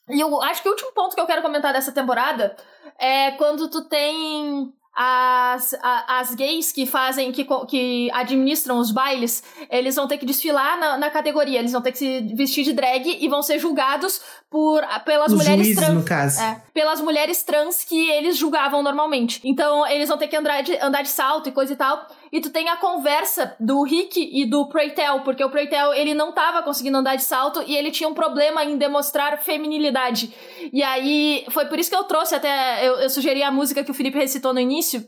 E 0.09 0.19
eu 0.19 0.41
acho 0.43 0.63
que 0.63 0.69
o 0.69 0.73
último 0.73 0.93
ponto 0.93 1.15
que 1.15 1.21
eu 1.21 1.27
quero 1.27 1.43
comentar 1.43 1.73
dessa 1.75 1.93
temporada 1.93 2.57
é 2.99 3.33
quando 3.33 3.69
tu 3.69 3.83
tem 3.83 4.73
as, 4.97 5.75
a, 5.75 6.21
as 6.21 6.35
gays 6.35 6.73
que 6.73 6.87
fazem, 6.87 7.31
que, 7.31 7.47
que 7.69 8.11
administram 8.13 8.79
os 8.79 8.91
bailes, 8.91 9.45
eles 9.71 9.95
vão 9.95 10.09
ter 10.09 10.17
que 10.17 10.25
desfilar 10.25 10.81
na, 10.81 10.97
na, 10.97 11.11
categoria, 11.11 11.59
eles 11.59 11.73
vão 11.73 11.83
ter 11.83 11.93
que 11.93 11.99
se 11.99 12.21
vestir 12.35 12.65
de 12.65 12.73
drag 12.73 13.07
e 13.21 13.29
vão 13.29 13.43
ser 13.43 13.59
julgados 13.59 14.23
por 14.49 14.83
pelas 15.05 15.33
Os 15.33 15.39
mulheres 15.39 15.67
juízes, 15.67 15.85
trans. 15.85 15.95
No 15.95 16.03
caso. 16.03 16.41
É, 16.41 16.63
pelas 16.73 17.01
mulheres 17.03 17.43
trans 17.43 17.85
que 17.85 18.09
eles 18.09 18.39
julgavam 18.39 18.83
normalmente. 18.83 19.39
Então, 19.45 19.87
eles 19.87 20.09
vão 20.09 20.17
ter 20.17 20.29
que 20.29 20.37
andar 20.37 20.63
de, 20.63 20.75
andar 20.79 21.03
de 21.03 21.11
salto 21.11 21.51
e 21.51 21.53
coisa 21.53 21.75
e 21.75 21.77
tal. 21.77 22.07
E 22.33 22.41
tu 22.41 22.51
tem 22.51 22.69
a 22.69 22.77
conversa 22.77 23.57
do 23.61 23.83
Rick 23.83 24.31
e 24.33 24.45
do 24.47 24.69
Preytel, 24.69 25.21
porque 25.21 25.45
o 25.45 25.51
Preytel, 25.51 25.95
ele 25.95 26.15
não 26.15 26.33
tava 26.33 26.63
conseguindo 26.63 26.99
andar 26.99 27.17
de 27.17 27.23
salto 27.23 27.63
e 27.67 27.77
ele 27.77 27.91
tinha 27.91 28.09
um 28.09 28.15
problema 28.15 28.65
em 28.65 28.77
demonstrar 28.77 29.39
feminilidade. 29.39 30.35
E 30.73 30.83
aí, 30.83 31.45
foi 31.51 31.67
por 31.67 31.79
isso 31.79 31.91
que 31.91 31.97
eu 31.97 32.05
trouxe 32.05 32.35
até, 32.35 32.87
eu, 32.87 32.95
eu 32.95 33.11
sugeri 33.11 33.43
a 33.43 33.51
música 33.51 33.85
que 33.85 33.91
o 33.91 33.95
Felipe 33.95 34.19
recitou 34.19 34.53
no 34.53 34.61
início, 34.61 35.07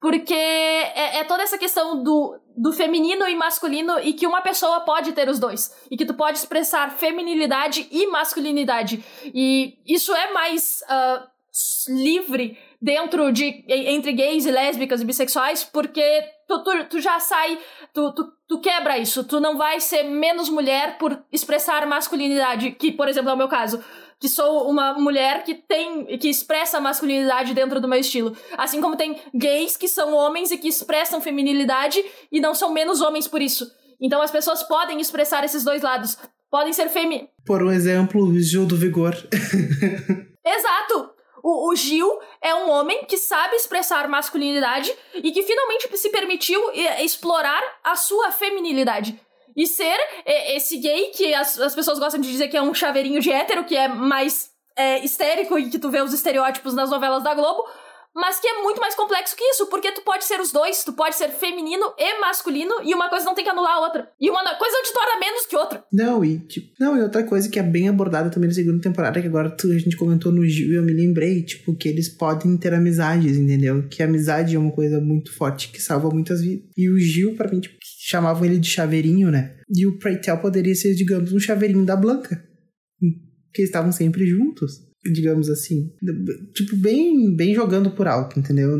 porque 0.00 0.34
é, 0.34 1.20
é, 1.20 1.24
toda 1.24 1.42
essa 1.42 1.56
questão 1.56 2.02
do, 2.02 2.38
do 2.54 2.72
feminino 2.72 3.26
e 3.26 3.34
masculino 3.34 3.98
e 4.00 4.12
que 4.12 4.26
uma 4.26 4.42
pessoa 4.42 4.80
pode 4.80 5.12
ter 5.12 5.28
os 5.30 5.38
dois. 5.38 5.74
E 5.90 5.96
que 5.96 6.04
tu 6.04 6.12
pode 6.12 6.36
expressar 6.36 6.90
feminilidade 6.90 7.88
e 7.90 8.06
masculinidade. 8.08 9.02
E 9.34 9.78
isso 9.86 10.14
é 10.14 10.30
mais 10.32 10.82
uh, 10.82 11.26
livre 11.88 12.58
dentro 12.84 13.32
de 13.32 13.64
entre 13.66 14.12
gays 14.12 14.44
e 14.44 14.50
lésbicas 14.50 15.00
e 15.00 15.06
bissexuais, 15.06 15.64
porque 15.64 16.02
tu, 16.46 16.62
tu, 16.62 16.84
tu 16.90 17.00
já 17.00 17.18
sai, 17.18 17.58
tu, 17.94 18.12
tu, 18.12 18.30
tu, 18.46 18.60
quebra 18.60 18.98
isso. 18.98 19.24
Tu 19.24 19.40
não 19.40 19.56
vai 19.56 19.80
ser 19.80 20.02
menos 20.02 20.50
mulher 20.50 20.98
por 20.98 21.18
expressar 21.32 21.86
masculinidade, 21.86 22.72
que, 22.72 22.92
por 22.92 23.08
exemplo, 23.08 23.30
é 23.30 23.32
o 23.32 23.38
meu 23.38 23.48
caso. 23.48 23.82
Que 24.20 24.28
sou 24.28 24.70
uma 24.70 24.92
mulher 24.92 25.44
que 25.44 25.54
tem. 25.54 26.04
que 26.18 26.28
expressa 26.28 26.78
masculinidade 26.78 27.54
dentro 27.54 27.80
do 27.80 27.88
meu 27.88 27.98
estilo. 27.98 28.36
Assim 28.56 28.82
como 28.82 28.96
tem 28.96 29.16
gays 29.34 29.78
que 29.78 29.88
são 29.88 30.12
homens 30.12 30.50
e 30.50 30.58
que 30.58 30.68
expressam 30.68 31.22
feminilidade 31.22 32.04
e 32.30 32.38
não 32.38 32.54
são 32.54 32.70
menos 32.70 33.00
homens 33.00 33.26
por 33.26 33.40
isso. 33.40 33.66
Então 33.98 34.20
as 34.20 34.30
pessoas 34.30 34.62
podem 34.62 35.00
expressar 35.00 35.42
esses 35.42 35.64
dois 35.64 35.80
lados. 35.80 36.18
Podem 36.50 36.72
ser 36.72 36.90
femi. 36.90 37.28
Por 37.46 37.62
um 37.62 37.72
exemplo, 37.72 38.30
Gil 38.38 38.66
do 38.66 38.76
Vigor. 38.76 39.14
Exato! 40.46 41.03
O, 41.44 41.70
o 41.70 41.76
Gil 41.76 42.10
é 42.40 42.54
um 42.54 42.70
homem 42.70 43.04
que 43.04 43.18
sabe 43.18 43.54
expressar 43.54 44.08
masculinidade 44.08 44.90
e 45.12 45.30
que 45.30 45.42
finalmente 45.42 45.94
se 45.94 46.08
permitiu 46.08 46.58
explorar 47.02 47.62
a 47.84 47.94
sua 47.96 48.32
feminilidade. 48.32 49.20
E 49.54 49.66
ser 49.66 49.98
é, 50.24 50.56
esse 50.56 50.78
gay 50.78 51.10
que 51.10 51.34
as, 51.34 51.60
as 51.60 51.74
pessoas 51.74 51.98
gostam 51.98 52.18
de 52.18 52.30
dizer 52.30 52.48
que 52.48 52.56
é 52.56 52.62
um 52.62 52.72
chaveirinho 52.72 53.20
de 53.20 53.30
hétero, 53.30 53.64
que 53.64 53.76
é 53.76 53.86
mais 53.86 54.50
é, 54.74 55.04
histérico 55.04 55.58
e 55.58 55.68
que 55.68 55.78
tu 55.78 55.90
vê 55.90 56.00
os 56.00 56.14
estereótipos 56.14 56.72
nas 56.72 56.88
novelas 56.88 57.22
da 57.22 57.34
Globo, 57.34 57.68
mas 58.14 58.38
que 58.38 58.46
é 58.46 58.62
muito 58.62 58.80
mais 58.80 58.94
complexo 58.94 59.36
que 59.36 59.42
isso, 59.42 59.66
porque 59.66 59.90
tu 59.92 60.02
pode 60.02 60.24
ser 60.24 60.40
os 60.40 60.52
dois, 60.52 60.84
tu 60.84 60.92
pode 60.92 61.16
ser 61.16 61.30
feminino 61.30 61.92
e 61.98 62.20
masculino, 62.20 62.76
e 62.84 62.94
uma 62.94 63.08
coisa 63.08 63.24
não 63.24 63.34
tem 63.34 63.44
que 63.44 63.50
anular 63.50 63.74
a 63.74 63.80
outra. 63.80 64.08
E 64.20 64.30
uma 64.30 64.42
coisa 64.56 64.76
te 64.84 64.92
torna 64.92 65.18
menos 65.18 65.46
que 65.46 65.56
outra. 65.56 65.84
Não, 65.92 66.24
e 66.24 66.38
tipo, 66.38 66.72
não, 66.78 66.96
e 66.96 67.02
outra 67.02 67.24
coisa 67.24 67.48
que 67.48 67.58
é 67.58 67.62
bem 67.62 67.88
abordada 67.88 68.30
também 68.30 68.48
na 68.48 68.54
segunda 68.54 68.80
temporada, 68.80 69.20
que 69.20 69.26
agora 69.26 69.50
tu, 69.50 69.66
a 69.72 69.78
gente 69.78 69.96
comentou 69.96 70.30
no 70.30 70.46
Gil 70.46 70.70
e 70.70 70.76
eu 70.76 70.82
me 70.82 70.92
lembrei, 70.92 71.42
tipo, 71.42 71.76
que 71.76 71.88
eles 71.88 72.08
podem 72.08 72.56
ter 72.56 72.72
amizades, 72.72 73.36
entendeu? 73.36 73.88
Que 73.88 74.02
a 74.02 74.06
amizade 74.06 74.54
é 74.54 74.58
uma 74.58 74.72
coisa 74.72 75.00
muito 75.00 75.34
forte 75.34 75.70
que 75.70 75.82
salva 75.82 76.08
muitas 76.08 76.40
vidas. 76.40 76.68
E 76.76 76.88
o 76.88 76.98
Gil, 76.98 77.34
para 77.34 77.50
mim, 77.50 77.60
tipo, 77.60 77.76
chamavam 77.82 78.44
ele 78.44 78.58
de 78.58 78.68
chaveirinho, 78.68 79.30
né? 79.30 79.56
E 79.68 79.86
o 79.86 79.98
Preytel 79.98 80.38
poderia 80.38 80.74
ser, 80.74 80.94
digamos, 80.94 81.32
um 81.32 81.40
chaveirinho 81.40 81.84
da 81.84 81.96
Blanca. 81.96 82.44
Que 83.52 83.62
eles 83.62 83.68
estavam 83.68 83.92
sempre 83.92 84.26
juntos 84.26 84.93
digamos 85.12 85.50
assim. 85.50 85.90
Tipo, 86.54 86.76
bem, 86.76 87.34
bem 87.34 87.54
jogando 87.54 87.90
por 87.90 88.06
alto, 88.06 88.38
entendeu? 88.38 88.70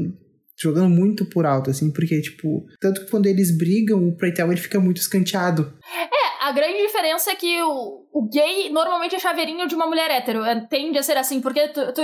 Jogando 0.56 0.88
muito 0.88 1.24
por 1.26 1.46
alto, 1.46 1.70
assim, 1.70 1.90
porque, 1.90 2.20
tipo, 2.20 2.64
tanto 2.80 3.04
que 3.04 3.10
quando 3.10 3.26
eles 3.26 3.56
brigam, 3.56 4.08
o 4.08 4.16
Preytel 4.16 4.52
ele 4.52 4.60
fica 4.60 4.78
muito 4.78 4.98
escanteado. 4.98 5.72
É, 5.92 6.46
a 6.48 6.52
grande 6.52 6.78
diferença 6.78 7.30
é 7.30 7.34
que 7.34 7.60
o, 7.62 8.06
o 8.12 8.28
gay 8.28 8.70
normalmente 8.70 9.16
é 9.16 9.18
chaveirinho 9.18 9.66
de 9.66 9.74
uma 9.74 9.86
mulher 9.86 10.10
hétero. 10.10 10.44
É, 10.44 10.60
tende 10.60 10.98
a 10.98 11.02
ser 11.02 11.16
assim, 11.16 11.40
porque 11.40 11.68
tu, 11.68 11.92
tu, 11.92 12.02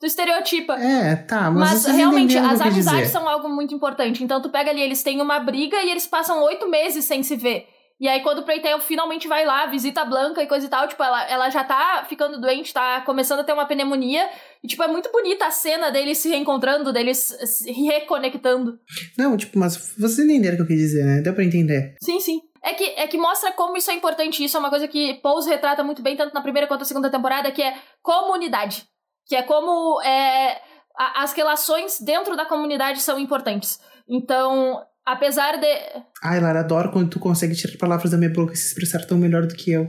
tu 0.00 0.06
estereotipa. 0.06 0.74
É, 0.74 1.14
tá, 1.14 1.50
mas. 1.50 1.84
Mas 1.84 1.96
realmente, 1.96 2.36
as 2.36 2.60
amizades 2.60 3.10
são 3.10 3.28
algo 3.28 3.48
muito 3.48 3.74
importante. 3.74 4.24
Então 4.24 4.42
tu 4.42 4.50
pega 4.50 4.70
ali, 4.70 4.80
eles 4.80 5.02
têm 5.02 5.20
uma 5.20 5.38
briga 5.38 5.76
e 5.82 5.90
eles 5.90 6.06
passam 6.06 6.42
oito 6.44 6.68
meses 6.68 7.04
sem 7.04 7.22
se 7.22 7.36
ver. 7.36 7.66
E 7.98 8.06
aí, 8.06 8.22
quando 8.22 8.40
o 8.40 8.42
Preytel 8.42 8.78
finalmente 8.78 9.26
vai 9.26 9.46
lá, 9.46 9.64
visita 9.66 10.02
a 10.02 10.04
Blanca 10.04 10.42
e 10.42 10.46
coisa 10.46 10.66
e 10.66 10.68
tal, 10.68 10.86
tipo, 10.86 11.02
ela, 11.02 11.30
ela 11.30 11.48
já 11.48 11.64
tá 11.64 12.04
ficando 12.06 12.38
doente, 12.38 12.72
tá 12.72 13.00
começando 13.00 13.40
a 13.40 13.44
ter 13.44 13.54
uma 13.54 13.64
pneumonia. 13.64 14.28
E, 14.62 14.68
tipo, 14.68 14.82
é 14.82 14.88
muito 14.88 15.10
bonita 15.10 15.46
a 15.46 15.50
cena 15.50 15.90
deles 15.90 16.18
se 16.18 16.28
reencontrando, 16.28 16.92
deles 16.92 17.34
se 17.44 17.72
reconectando. 17.72 18.78
Não, 19.16 19.34
tipo, 19.36 19.58
mas 19.58 19.94
vocês 19.98 20.18
entenderam 20.18 20.54
o 20.54 20.56
que 20.58 20.62
eu 20.64 20.66
quis 20.66 20.78
dizer, 20.78 21.04
né? 21.04 21.22
Deu 21.22 21.34
pra 21.34 21.44
entender. 21.44 21.94
Sim, 22.02 22.20
sim. 22.20 22.42
É 22.62 22.74
que, 22.74 22.84
é 22.84 23.06
que 23.06 23.16
mostra 23.16 23.50
como 23.52 23.76
isso 23.78 23.90
é 23.90 23.94
importante. 23.94 24.44
Isso 24.44 24.56
é 24.56 24.60
uma 24.60 24.70
coisa 24.70 24.86
que 24.86 25.14
Pose 25.22 25.48
retrata 25.48 25.82
muito 25.82 26.02
bem, 26.02 26.16
tanto 26.16 26.34
na 26.34 26.42
primeira 26.42 26.66
quanto 26.66 26.80
na 26.80 26.86
segunda 26.86 27.08
temporada, 27.08 27.50
que 27.50 27.62
é 27.62 27.78
comunidade. 28.02 28.84
Que 29.26 29.36
é 29.36 29.42
como 29.42 30.02
é, 30.02 30.60
a, 30.98 31.22
as 31.22 31.32
relações 31.32 31.98
dentro 32.00 32.36
da 32.36 32.44
comunidade 32.44 33.00
são 33.00 33.18
importantes. 33.18 33.80
Então, 34.08 34.82
Apesar 35.06 35.56
de. 35.58 36.02
Ai, 36.20 36.40
Lara, 36.40 36.60
adoro 36.60 36.90
quando 36.90 37.10
tu 37.10 37.20
consegue 37.20 37.54
tirar 37.54 37.78
palavras 37.78 38.10
da 38.10 38.18
minha 38.18 38.32
boca 38.32 38.52
e 38.52 38.56
se 38.56 38.66
expressar 38.66 39.06
tão 39.06 39.16
melhor 39.16 39.46
do 39.46 39.54
que 39.54 39.70
eu. 39.70 39.88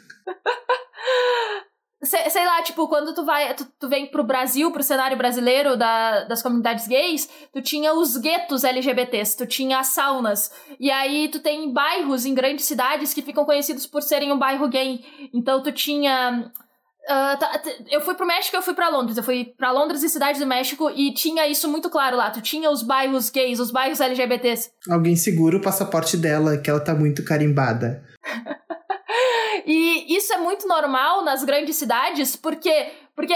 sei, 2.01 2.29
sei, 2.29 2.45
lá, 2.45 2.63
tipo, 2.63 2.87
quando 2.87 3.13
tu 3.13 3.25
vai, 3.25 3.53
tu, 3.53 3.65
tu, 3.77 3.89
vem 3.89 4.07
pro 4.07 4.23
Brasil, 4.23 4.71
pro 4.71 4.81
cenário 4.81 5.17
brasileiro 5.17 5.75
da, 5.75 6.23
das 6.23 6.41
comunidades 6.41 6.87
gays, 6.87 7.29
tu 7.53 7.61
tinha 7.61 7.93
os 7.93 8.15
guetos 8.15 8.63
LGBTs, 8.63 9.35
tu 9.35 9.45
tinha 9.45 9.79
as 9.79 9.87
saunas. 9.87 10.49
E 10.79 10.89
aí 10.89 11.27
tu 11.27 11.39
tem 11.39 11.73
bairros 11.73 12.25
em 12.25 12.33
grandes 12.33 12.63
cidades 12.63 13.13
que 13.13 13.21
ficam 13.21 13.43
conhecidos 13.43 13.85
por 13.85 14.01
serem 14.01 14.31
um 14.31 14.39
bairro 14.39 14.69
gay. 14.69 15.03
Então 15.33 15.61
tu 15.61 15.73
tinha 15.73 16.49
Uh, 17.03 17.37
tá, 17.39 17.61
eu 17.89 17.99
fui 18.01 18.13
pro 18.13 18.27
México, 18.27 18.55
eu 18.55 18.61
fui 18.61 18.73
para 18.73 18.89
Londres. 18.89 19.17
Eu 19.17 19.23
fui 19.23 19.53
para 19.57 19.71
Londres 19.71 20.03
e 20.03 20.09
cidade 20.09 20.39
do 20.39 20.45
México 20.45 20.89
e 20.91 21.13
tinha 21.13 21.47
isso 21.47 21.67
muito 21.67 21.89
claro 21.89 22.15
lá. 22.15 22.29
Tu 22.29 22.41
tinha 22.41 22.69
os 22.69 22.83
bairros 22.83 23.29
gays, 23.29 23.59
os 23.59 23.71
bairros 23.71 23.99
LGBTs. 23.99 24.71
Alguém 24.89 25.15
segura 25.15 25.57
o 25.57 25.61
passaporte 25.61 26.15
dela, 26.15 26.57
que 26.57 26.69
ela 26.69 26.79
tá 26.79 26.93
muito 26.93 27.23
carimbada. 27.23 28.03
e 29.65 30.15
isso 30.15 30.33
é 30.33 30.37
muito 30.37 30.67
normal 30.67 31.23
nas 31.23 31.43
grandes 31.43 31.75
cidades, 31.75 32.35
porque 32.35 32.91
porque 33.15 33.35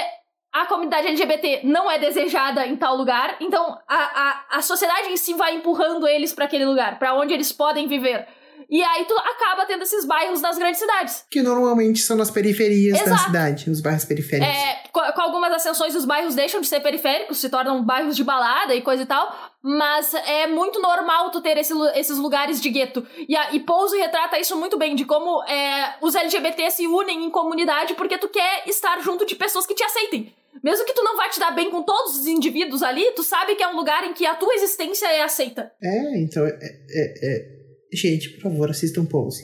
a 0.54 0.66
comunidade 0.68 1.08
LGBT 1.08 1.62
não 1.66 1.92
é 1.92 2.00
desejada 2.00 2.66
em 2.66 2.78
tal 2.78 2.96
lugar, 2.96 3.36
então 3.42 3.78
a, 3.88 3.96
a, 3.98 4.46
a 4.58 4.62
sociedade 4.62 5.10
em 5.10 5.18
si 5.18 5.34
vai 5.34 5.54
empurrando 5.54 6.08
eles 6.08 6.32
para 6.32 6.46
aquele 6.46 6.66
lugar, 6.66 6.98
para 6.98 7.14
onde 7.14 7.34
eles 7.34 7.52
podem 7.52 7.88
viver. 7.88 8.26
E 8.70 8.82
aí 8.84 9.06
tu 9.06 9.14
acaba 9.18 9.66
tendo 9.66 9.84
esses 9.84 10.06
bairros 10.06 10.42
nas 10.42 10.58
grandes 10.58 10.80
cidades. 10.80 11.26
Que 11.30 11.42
normalmente 11.42 12.00
são 12.00 12.18
nas 12.18 12.32
periferias 12.32 13.00
Exato. 13.00 13.10
da 13.10 13.18
cidade, 13.18 13.70
os 13.70 13.82
bairros 13.82 14.06
periféricos. 14.06 14.54
É, 14.54 14.84
com, 14.92 15.02
com 15.02 15.22
algumas 15.22 15.52
ascensões, 15.54 15.96
os 15.96 16.06
bairros 16.06 16.36
deixam 16.36 16.62
de 16.62 16.68
ser 16.68 16.80
periféricos, 16.80 17.38
se 17.38 17.50
tornam 17.50 17.84
bairros 17.84 18.16
de 18.16 18.24
balada 18.24 18.74
e 18.74 18.82
coisa 18.82 19.04
e 19.04 19.06
tal. 19.06 19.54
Mas 19.62 20.14
é 20.14 20.48
muito 20.48 20.80
normal 20.82 21.32
tu 21.32 21.42
ter 21.42 21.58
esse 21.58 21.74
esses 21.96 22.18
lugares 22.18 22.62
de 22.62 22.70
gueto. 22.70 23.06
E, 23.28 23.36
a, 23.36 23.54
e 23.54 23.60
Pouso 23.60 23.96
retrata 23.96 24.40
isso 24.40 24.56
muito 24.58 24.78
bem, 24.78 24.96
de 24.96 25.06
como 25.06 25.44
é, 25.44 25.96
os 26.02 26.16
LGBT 26.16 26.70
se 26.72 26.88
unem 26.88 27.26
em 27.26 27.30
comunidade 27.30 27.96
porque 27.96 28.18
tu 28.18 28.30
quer 28.30 28.64
estar 28.68 29.02
junto 29.02 29.26
de 29.26 29.36
pessoas 29.36 29.66
que 29.66 29.74
te 29.74 29.84
aceitem. 29.84 30.34
Mesmo 30.64 30.86
que 30.86 30.94
tu 30.94 31.04
não 31.04 31.18
vá 31.18 31.28
te 31.30 31.40
dar 31.40 31.52
bem 31.52 31.70
com 31.70 31.84
todos 31.84 32.18
os 32.18 32.28
indivíduos 32.28 32.82
ali, 32.82 33.12
tu 33.12 33.24
sabe 33.24 33.56
que 33.56 33.64
é 33.64 33.68
um 33.68 33.76
lugar 33.76 34.04
em 34.06 34.14
que 34.14 34.26
a 34.26 34.36
tua 34.36 34.54
existência 34.54 35.06
é 35.08 35.22
aceita. 35.22 35.72
É, 35.82 36.18
então, 36.18 36.46
é, 36.46 36.50
é- 36.50 37.14
é- 37.24 37.55
Gente, 37.96 38.30
por 38.32 38.42
favor, 38.42 38.70
assistam 38.70 39.06
Pose. 39.06 39.44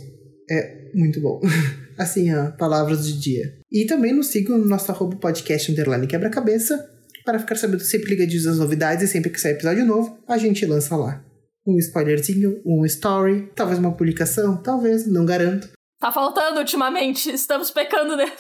É 0.50 0.92
muito 0.94 1.22
bom. 1.22 1.40
assim, 1.98 2.34
ó, 2.34 2.52
palavras 2.52 3.08
do 3.08 3.20
dia. 3.20 3.54
E 3.72 3.86
também 3.86 4.14
nos 4.14 4.28
sigam 4.28 4.58
no 4.58 4.66
nosso 4.66 4.92
arroba 4.92 5.16
podcast 5.16 5.72
underline 5.72 6.08
quebra-cabeça 6.08 6.90
para 7.24 7.40
ficar 7.40 7.56
sabendo 7.56 7.84
sempre 7.84 8.12
ligadinhos 8.12 8.46
das 8.46 8.58
novidades 8.58 9.04
e 9.04 9.08
sempre 9.08 9.30
que 9.30 9.40
sair 9.40 9.54
episódio 9.54 9.86
novo, 9.86 10.18
a 10.28 10.38
gente 10.38 10.66
lança 10.66 10.96
lá. 10.96 11.24
Um 11.66 11.78
spoilerzinho, 11.78 12.60
um 12.66 12.84
story, 12.86 13.52
talvez 13.56 13.78
uma 13.78 13.96
publicação, 13.96 14.58
talvez, 14.58 15.06
não 15.06 15.26
garanto. 15.26 15.70
Tá 16.00 16.12
faltando 16.12 16.60
ultimamente, 16.60 17.30
estamos 17.30 17.70
pecando, 17.70 18.18
né? 18.18 18.32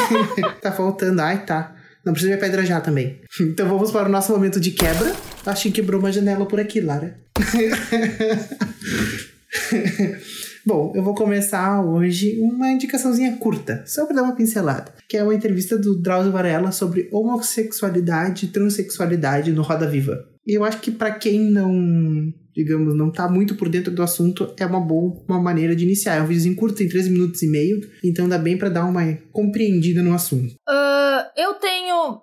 tá 0.62 0.72
faltando, 0.72 1.20
ai 1.20 1.44
tá. 1.44 1.76
Não 2.04 2.14
precisa 2.14 2.34
de 2.34 2.40
pedra 2.40 2.64
já 2.64 2.80
também. 2.80 3.20
Então 3.40 3.68
vamos 3.68 3.90
para 3.90 4.08
o 4.08 4.12
nosso 4.12 4.32
momento 4.32 4.58
de 4.58 4.70
quebra. 4.70 5.14
Acho 5.44 5.64
que 5.64 5.72
quebrou 5.72 6.00
uma 6.00 6.10
janela 6.10 6.46
por 6.46 6.58
aqui, 6.58 6.80
Lara. 6.80 7.20
Bom, 10.64 10.92
eu 10.94 11.02
vou 11.02 11.14
começar 11.14 11.84
hoje 11.84 12.38
uma 12.40 12.70
indicaçãozinha 12.70 13.36
curta, 13.36 13.82
só 13.86 14.06
para 14.06 14.16
dar 14.16 14.22
uma 14.22 14.36
pincelada, 14.36 14.94
que 15.08 15.16
é 15.16 15.22
uma 15.22 15.34
entrevista 15.34 15.76
do 15.76 16.00
Drauzio 16.00 16.32
Varela 16.32 16.70
sobre 16.70 17.08
homossexualidade 17.12 18.46
e 18.46 18.48
transexualidade 18.48 19.52
no 19.52 19.62
Roda 19.62 19.88
Viva. 19.88 20.24
E 20.46 20.56
eu 20.56 20.64
acho 20.64 20.80
que 20.80 20.90
para 20.90 21.12
quem 21.12 21.40
não, 21.40 21.72
digamos, 22.54 22.96
não 22.96 23.10
tá 23.10 23.28
muito 23.28 23.54
por 23.54 23.68
dentro 23.68 23.92
do 23.92 24.02
assunto, 24.02 24.54
é 24.58 24.66
uma 24.66 24.80
boa 24.80 25.22
uma 25.28 25.40
maneira 25.40 25.74
de 25.74 25.84
iniciar. 25.84 26.16
É 26.16 26.22
um 26.22 26.26
videozinho 26.26 26.56
curto, 26.56 26.76
tem 26.76 26.88
13 26.88 27.10
minutos 27.10 27.42
e 27.42 27.48
meio, 27.48 27.80
então 28.04 28.28
dá 28.28 28.38
bem 28.38 28.56
para 28.56 28.68
dar 28.68 28.84
uma 28.84 29.02
compreendida 29.30 30.02
no 30.02 30.14
assunto. 30.14 30.54
Ah, 30.68 31.30
eu 31.36 31.54
tenho 31.54 32.22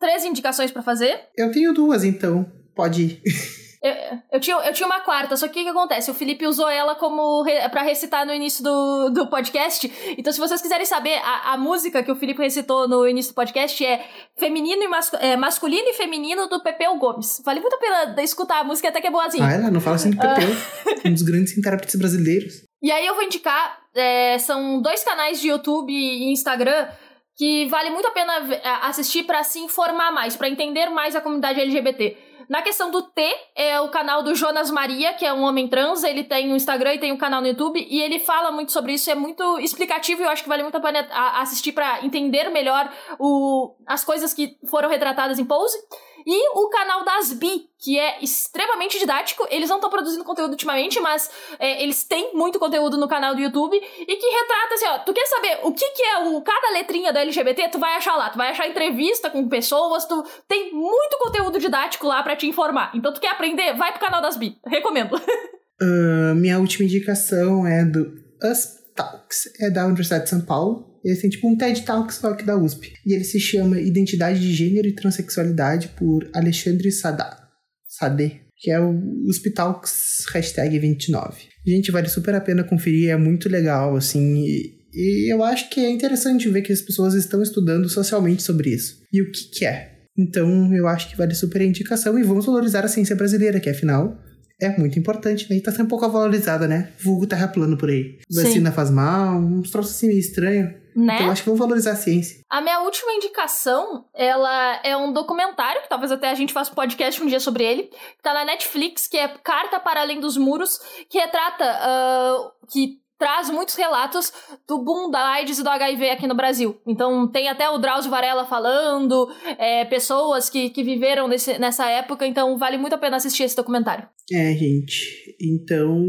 três 0.00 0.24
indicações 0.24 0.70
pra 0.70 0.82
fazer. 0.82 1.16
Eu 1.36 1.52
tenho 1.52 1.72
duas, 1.72 2.02
então 2.04 2.50
pode 2.74 3.02
ir. 3.02 3.22
Eu, 3.82 3.92
eu, 4.34 4.40
tinha, 4.40 4.56
eu 4.58 4.72
tinha 4.72 4.86
uma 4.86 5.00
quarta, 5.00 5.36
só 5.36 5.46
que 5.46 5.50
o 5.50 5.54
que, 5.54 5.62
que 5.64 5.68
acontece? 5.70 6.08
O 6.08 6.14
Felipe 6.14 6.46
usou 6.46 6.68
ela 6.68 6.94
como 6.94 7.42
re, 7.42 7.68
pra 7.68 7.82
recitar 7.82 8.24
no 8.24 8.32
início 8.32 8.62
do, 8.62 9.10
do 9.10 9.26
podcast. 9.26 9.92
Então, 10.16 10.32
se 10.32 10.38
vocês 10.38 10.62
quiserem 10.62 10.86
saber, 10.86 11.16
a, 11.24 11.54
a 11.54 11.56
música 11.56 12.00
que 12.02 12.12
o 12.12 12.14
Felipe 12.14 12.40
recitou 12.40 12.86
no 12.86 13.08
início 13.08 13.32
do 13.32 13.34
podcast 13.34 13.84
é 13.84 14.06
Feminino 14.38 14.84
e 14.84 14.88
mascu 14.88 15.16
é, 15.16 15.36
Masculino 15.36 15.88
e 15.88 15.94
Feminino 15.94 16.48
do 16.48 16.62
Pepeu 16.62 16.96
Gomes. 16.96 17.42
Vale 17.44 17.58
muito 17.60 17.74
a 17.74 17.78
pena 17.78 18.22
escutar 18.22 18.60
a 18.60 18.64
música, 18.64 18.88
até 18.88 19.00
que 19.00 19.08
é 19.08 19.10
boazinha. 19.10 19.44
Ah, 19.44 19.52
ela 19.52 19.70
não 19.70 19.80
fala 19.80 19.96
assim 19.96 20.10
do 20.10 20.16
Pepeu, 20.16 20.48
um 21.04 21.12
dos 21.12 21.22
grandes 21.22 21.58
intérpretes 21.58 21.96
brasileiros. 21.96 22.52
E 22.80 22.90
aí 22.92 23.04
eu 23.04 23.14
vou 23.16 23.24
indicar, 23.24 23.78
é, 23.96 24.38
são 24.38 24.80
dois 24.80 25.02
canais 25.02 25.40
de 25.40 25.48
YouTube 25.48 25.92
e 25.92 26.30
Instagram 26.32 26.88
que 27.36 27.66
vale 27.66 27.90
muito 27.90 28.06
a 28.06 28.10
pena 28.12 28.32
a- 28.62 28.88
assistir 28.88 29.24
pra 29.24 29.42
se 29.42 29.58
informar 29.58 30.12
mais, 30.12 30.36
pra 30.36 30.48
entender 30.48 30.88
mais 30.90 31.16
a 31.16 31.20
comunidade 31.20 31.60
LGBT. 31.60 32.16
Na 32.52 32.60
questão 32.60 32.90
do 32.90 33.00
T, 33.00 33.34
é 33.56 33.80
o 33.80 33.88
canal 33.88 34.22
do 34.22 34.34
Jonas 34.34 34.70
Maria, 34.70 35.14
que 35.14 35.24
é 35.24 35.32
um 35.32 35.40
homem 35.40 35.66
trans, 35.68 36.04
ele 36.04 36.22
tem 36.22 36.52
um 36.52 36.54
Instagram 36.54 36.92
e 36.92 36.98
tem 36.98 37.10
um 37.10 37.16
canal 37.16 37.40
no 37.40 37.46
YouTube, 37.46 37.82
e 37.88 37.98
ele 37.98 38.18
fala 38.18 38.52
muito 38.52 38.72
sobre 38.72 38.92
isso, 38.92 39.10
é 39.10 39.14
muito 39.14 39.58
explicativo 39.58 40.20
e 40.20 40.24
eu 40.26 40.28
acho 40.28 40.42
que 40.42 40.50
vale 40.50 40.62
muito 40.62 40.76
a 40.76 40.80
pena 40.80 41.08
assistir 41.40 41.72
pra 41.72 42.04
entender 42.04 42.50
melhor 42.50 42.92
o, 43.18 43.74
as 43.86 44.04
coisas 44.04 44.34
que 44.34 44.58
foram 44.68 44.90
retratadas 44.90 45.38
em 45.38 45.46
Pose. 45.46 45.78
E 46.26 46.58
o 46.58 46.68
canal 46.68 47.04
das 47.04 47.32
Bi, 47.32 47.68
que 47.78 47.98
é 47.98 48.22
extremamente 48.22 48.98
didático. 48.98 49.46
Eles 49.50 49.68
não 49.68 49.76
estão 49.76 49.90
produzindo 49.90 50.24
conteúdo 50.24 50.52
ultimamente, 50.52 51.00
mas 51.00 51.30
é, 51.58 51.82
eles 51.82 52.04
têm 52.04 52.34
muito 52.34 52.58
conteúdo 52.58 52.96
no 52.96 53.08
canal 53.08 53.34
do 53.34 53.40
YouTube 53.40 53.76
e 53.76 54.16
que 54.16 54.26
retrata 54.26 54.74
assim, 54.74 54.86
ó. 54.86 54.98
Tu 54.98 55.12
quer 55.12 55.26
saber 55.26 55.58
o 55.62 55.72
que, 55.72 55.90
que 55.90 56.02
é 56.02 56.18
o 56.18 56.40
cada 56.42 56.70
letrinha 56.72 57.12
do 57.12 57.18
LGBT? 57.18 57.68
Tu 57.68 57.78
vai 57.78 57.96
achar 57.96 58.16
lá. 58.16 58.30
Tu 58.30 58.38
vai 58.38 58.50
achar 58.50 58.68
entrevista 58.68 59.30
com 59.30 59.48
pessoas. 59.48 60.04
Tu 60.04 60.24
tem 60.46 60.72
muito 60.72 61.18
conteúdo 61.18 61.58
didático 61.58 62.06
lá 62.06 62.22
pra 62.22 62.36
te 62.36 62.46
informar. 62.46 62.92
Então 62.94 63.12
tu 63.12 63.20
quer 63.20 63.30
aprender? 63.30 63.74
Vai 63.74 63.92
pro 63.92 64.00
canal 64.00 64.20
das 64.22 64.36
Bi. 64.36 64.58
Recomendo. 64.66 65.20
Ah, 65.82 66.34
minha 66.36 66.60
última 66.60 66.84
indicação 66.84 67.66
é 67.66 67.84
do 67.84 68.14
Us 68.40 68.81
Talks, 68.94 69.48
é 69.60 69.70
da 69.70 69.86
Universidade 69.86 70.24
de 70.24 70.30
São 70.30 70.40
Paulo. 70.40 71.00
Eles 71.04 71.20
têm 71.20 71.30
tipo 71.30 71.48
um 71.48 71.56
TED 71.56 71.82
Talks 71.82 72.16
só 72.16 72.34
que 72.34 72.44
da 72.44 72.56
USP. 72.56 72.92
E 73.04 73.12
ele 73.12 73.24
se 73.24 73.40
chama 73.40 73.80
Identidade 73.80 74.40
de 74.40 74.52
Gênero 74.52 74.86
e 74.86 74.94
Transsexualidade 74.94 75.88
por 75.96 76.28
Alexandre 76.34 76.90
Sadá. 76.92 77.48
Sade. 77.86 78.40
Que 78.56 78.70
é 78.70 78.80
o 78.80 78.92
USP 79.26 79.50
Talks 79.50 80.24
hashtag 80.32 80.78
29. 80.78 81.48
Gente, 81.66 81.90
vale 81.90 82.08
super 82.08 82.34
a 82.34 82.40
pena 82.40 82.62
conferir, 82.62 83.10
é 83.10 83.16
muito 83.16 83.48
legal, 83.48 83.96
assim. 83.96 84.44
E, 84.44 84.82
e 84.94 85.32
eu 85.32 85.42
acho 85.42 85.68
que 85.70 85.80
é 85.80 85.90
interessante 85.90 86.48
ver 86.48 86.62
que 86.62 86.72
as 86.72 86.80
pessoas 86.80 87.14
estão 87.14 87.42
estudando 87.42 87.88
socialmente 87.88 88.42
sobre 88.42 88.70
isso. 88.70 89.02
E 89.12 89.20
o 89.20 89.30
que, 89.30 89.50
que 89.50 89.64
é. 89.64 89.92
Então, 90.16 90.72
eu 90.74 90.86
acho 90.86 91.08
que 91.08 91.16
vale 91.16 91.34
super 91.34 91.62
a 91.62 91.64
indicação 91.64 92.18
e 92.18 92.22
vamos 92.22 92.46
valorizar 92.46 92.84
a 92.84 92.88
ciência 92.88 93.16
brasileira, 93.16 93.58
que 93.58 93.70
afinal 93.70 94.20
é 94.62 94.78
muito 94.78 94.98
importante, 94.98 95.50
né? 95.50 95.56
E 95.56 95.60
tá 95.60 95.70
sendo 95.72 95.86
um 95.86 95.88
pouco 95.88 96.08
valorizada, 96.08 96.68
né? 96.68 96.92
Vulgo 97.02 97.26
terra 97.26 97.48
plano 97.48 97.76
por 97.76 97.90
aí. 97.90 98.18
Sim. 98.30 98.42
Vacina 98.42 98.72
faz 98.72 98.90
mal, 98.90 99.36
uns 99.36 99.70
troços 99.70 99.96
assim 99.96 100.06
meio 100.06 100.20
estranho. 100.20 100.74
né? 100.94 101.14
Então 101.14 101.26
eu 101.26 101.32
acho 101.32 101.42
que 101.42 101.48
vamos 101.48 101.58
valorizar 101.60 101.92
a 101.92 101.96
ciência. 101.96 102.40
A 102.48 102.60
minha 102.60 102.80
última 102.80 103.12
indicação, 103.12 104.04
ela 104.14 104.80
é 104.84 104.96
um 104.96 105.12
documentário, 105.12 105.82
que 105.82 105.88
talvez 105.88 106.12
até 106.12 106.30
a 106.30 106.34
gente 106.34 106.52
faça 106.52 106.70
um 106.70 106.74
podcast 106.74 107.22
um 107.22 107.26
dia 107.26 107.40
sobre 107.40 107.64
ele, 107.64 107.84
que 107.84 108.22
tá 108.22 108.32
na 108.32 108.44
Netflix, 108.44 109.06
que 109.06 109.16
é 109.16 109.28
Carta 109.42 109.80
para 109.80 110.00
Além 110.00 110.20
dos 110.20 110.36
Muros, 110.36 110.78
que 111.08 111.18
retrata, 111.18 111.64
ah, 111.64 112.50
que 112.70 113.01
traz 113.22 113.48
muitos 113.50 113.76
relatos 113.76 114.32
do 114.66 114.82
boom 114.82 115.08
da 115.08 115.34
AIDS 115.34 115.60
e 115.60 115.62
do 115.62 115.68
HIV 115.68 116.10
aqui 116.10 116.26
no 116.26 116.34
Brasil. 116.34 116.76
Então 116.84 117.30
tem 117.30 117.48
até 117.48 117.70
o 117.70 117.78
Drauzio 117.78 118.10
Varela 118.10 118.44
falando, 118.44 119.28
é, 119.58 119.84
pessoas 119.84 120.50
que, 120.50 120.70
que 120.70 120.82
viveram 120.82 121.28
nesse, 121.28 121.56
nessa 121.56 121.88
época, 121.88 122.26
então 122.26 122.58
vale 122.58 122.76
muito 122.76 122.96
a 122.96 122.98
pena 122.98 123.18
assistir 123.18 123.44
esse 123.44 123.54
documentário. 123.54 124.08
É, 124.32 124.52
gente. 124.54 125.36
Então, 125.40 126.04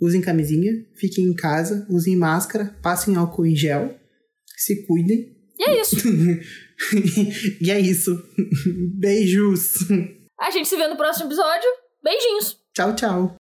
usem 0.00 0.20
camisinha, 0.20 0.72
fiquem 0.96 1.26
em 1.26 1.34
casa, 1.36 1.86
usem 1.88 2.16
máscara, 2.16 2.76
passem 2.82 3.14
álcool 3.14 3.46
em 3.46 3.54
gel, 3.54 3.94
se 4.56 4.84
cuidem. 4.88 5.36
E 5.56 5.70
é 5.70 5.80
isso. 5.80 5.96
e 7.62 7.70
é 7.70 7.78
isso. 7.78 8.20
Beijos. 8.98 9.88
A 10.40 10.50
gente 10.50 10.66
se 10.66 10.76
vê 10.76 10.88
no 10.88 10.96
próximo 10.96 11.26
episódio. 11.26 11.70
Beijinhos! 12.02 12.58
Tchau, 12.74 12.92
tchau. 12.96 13.32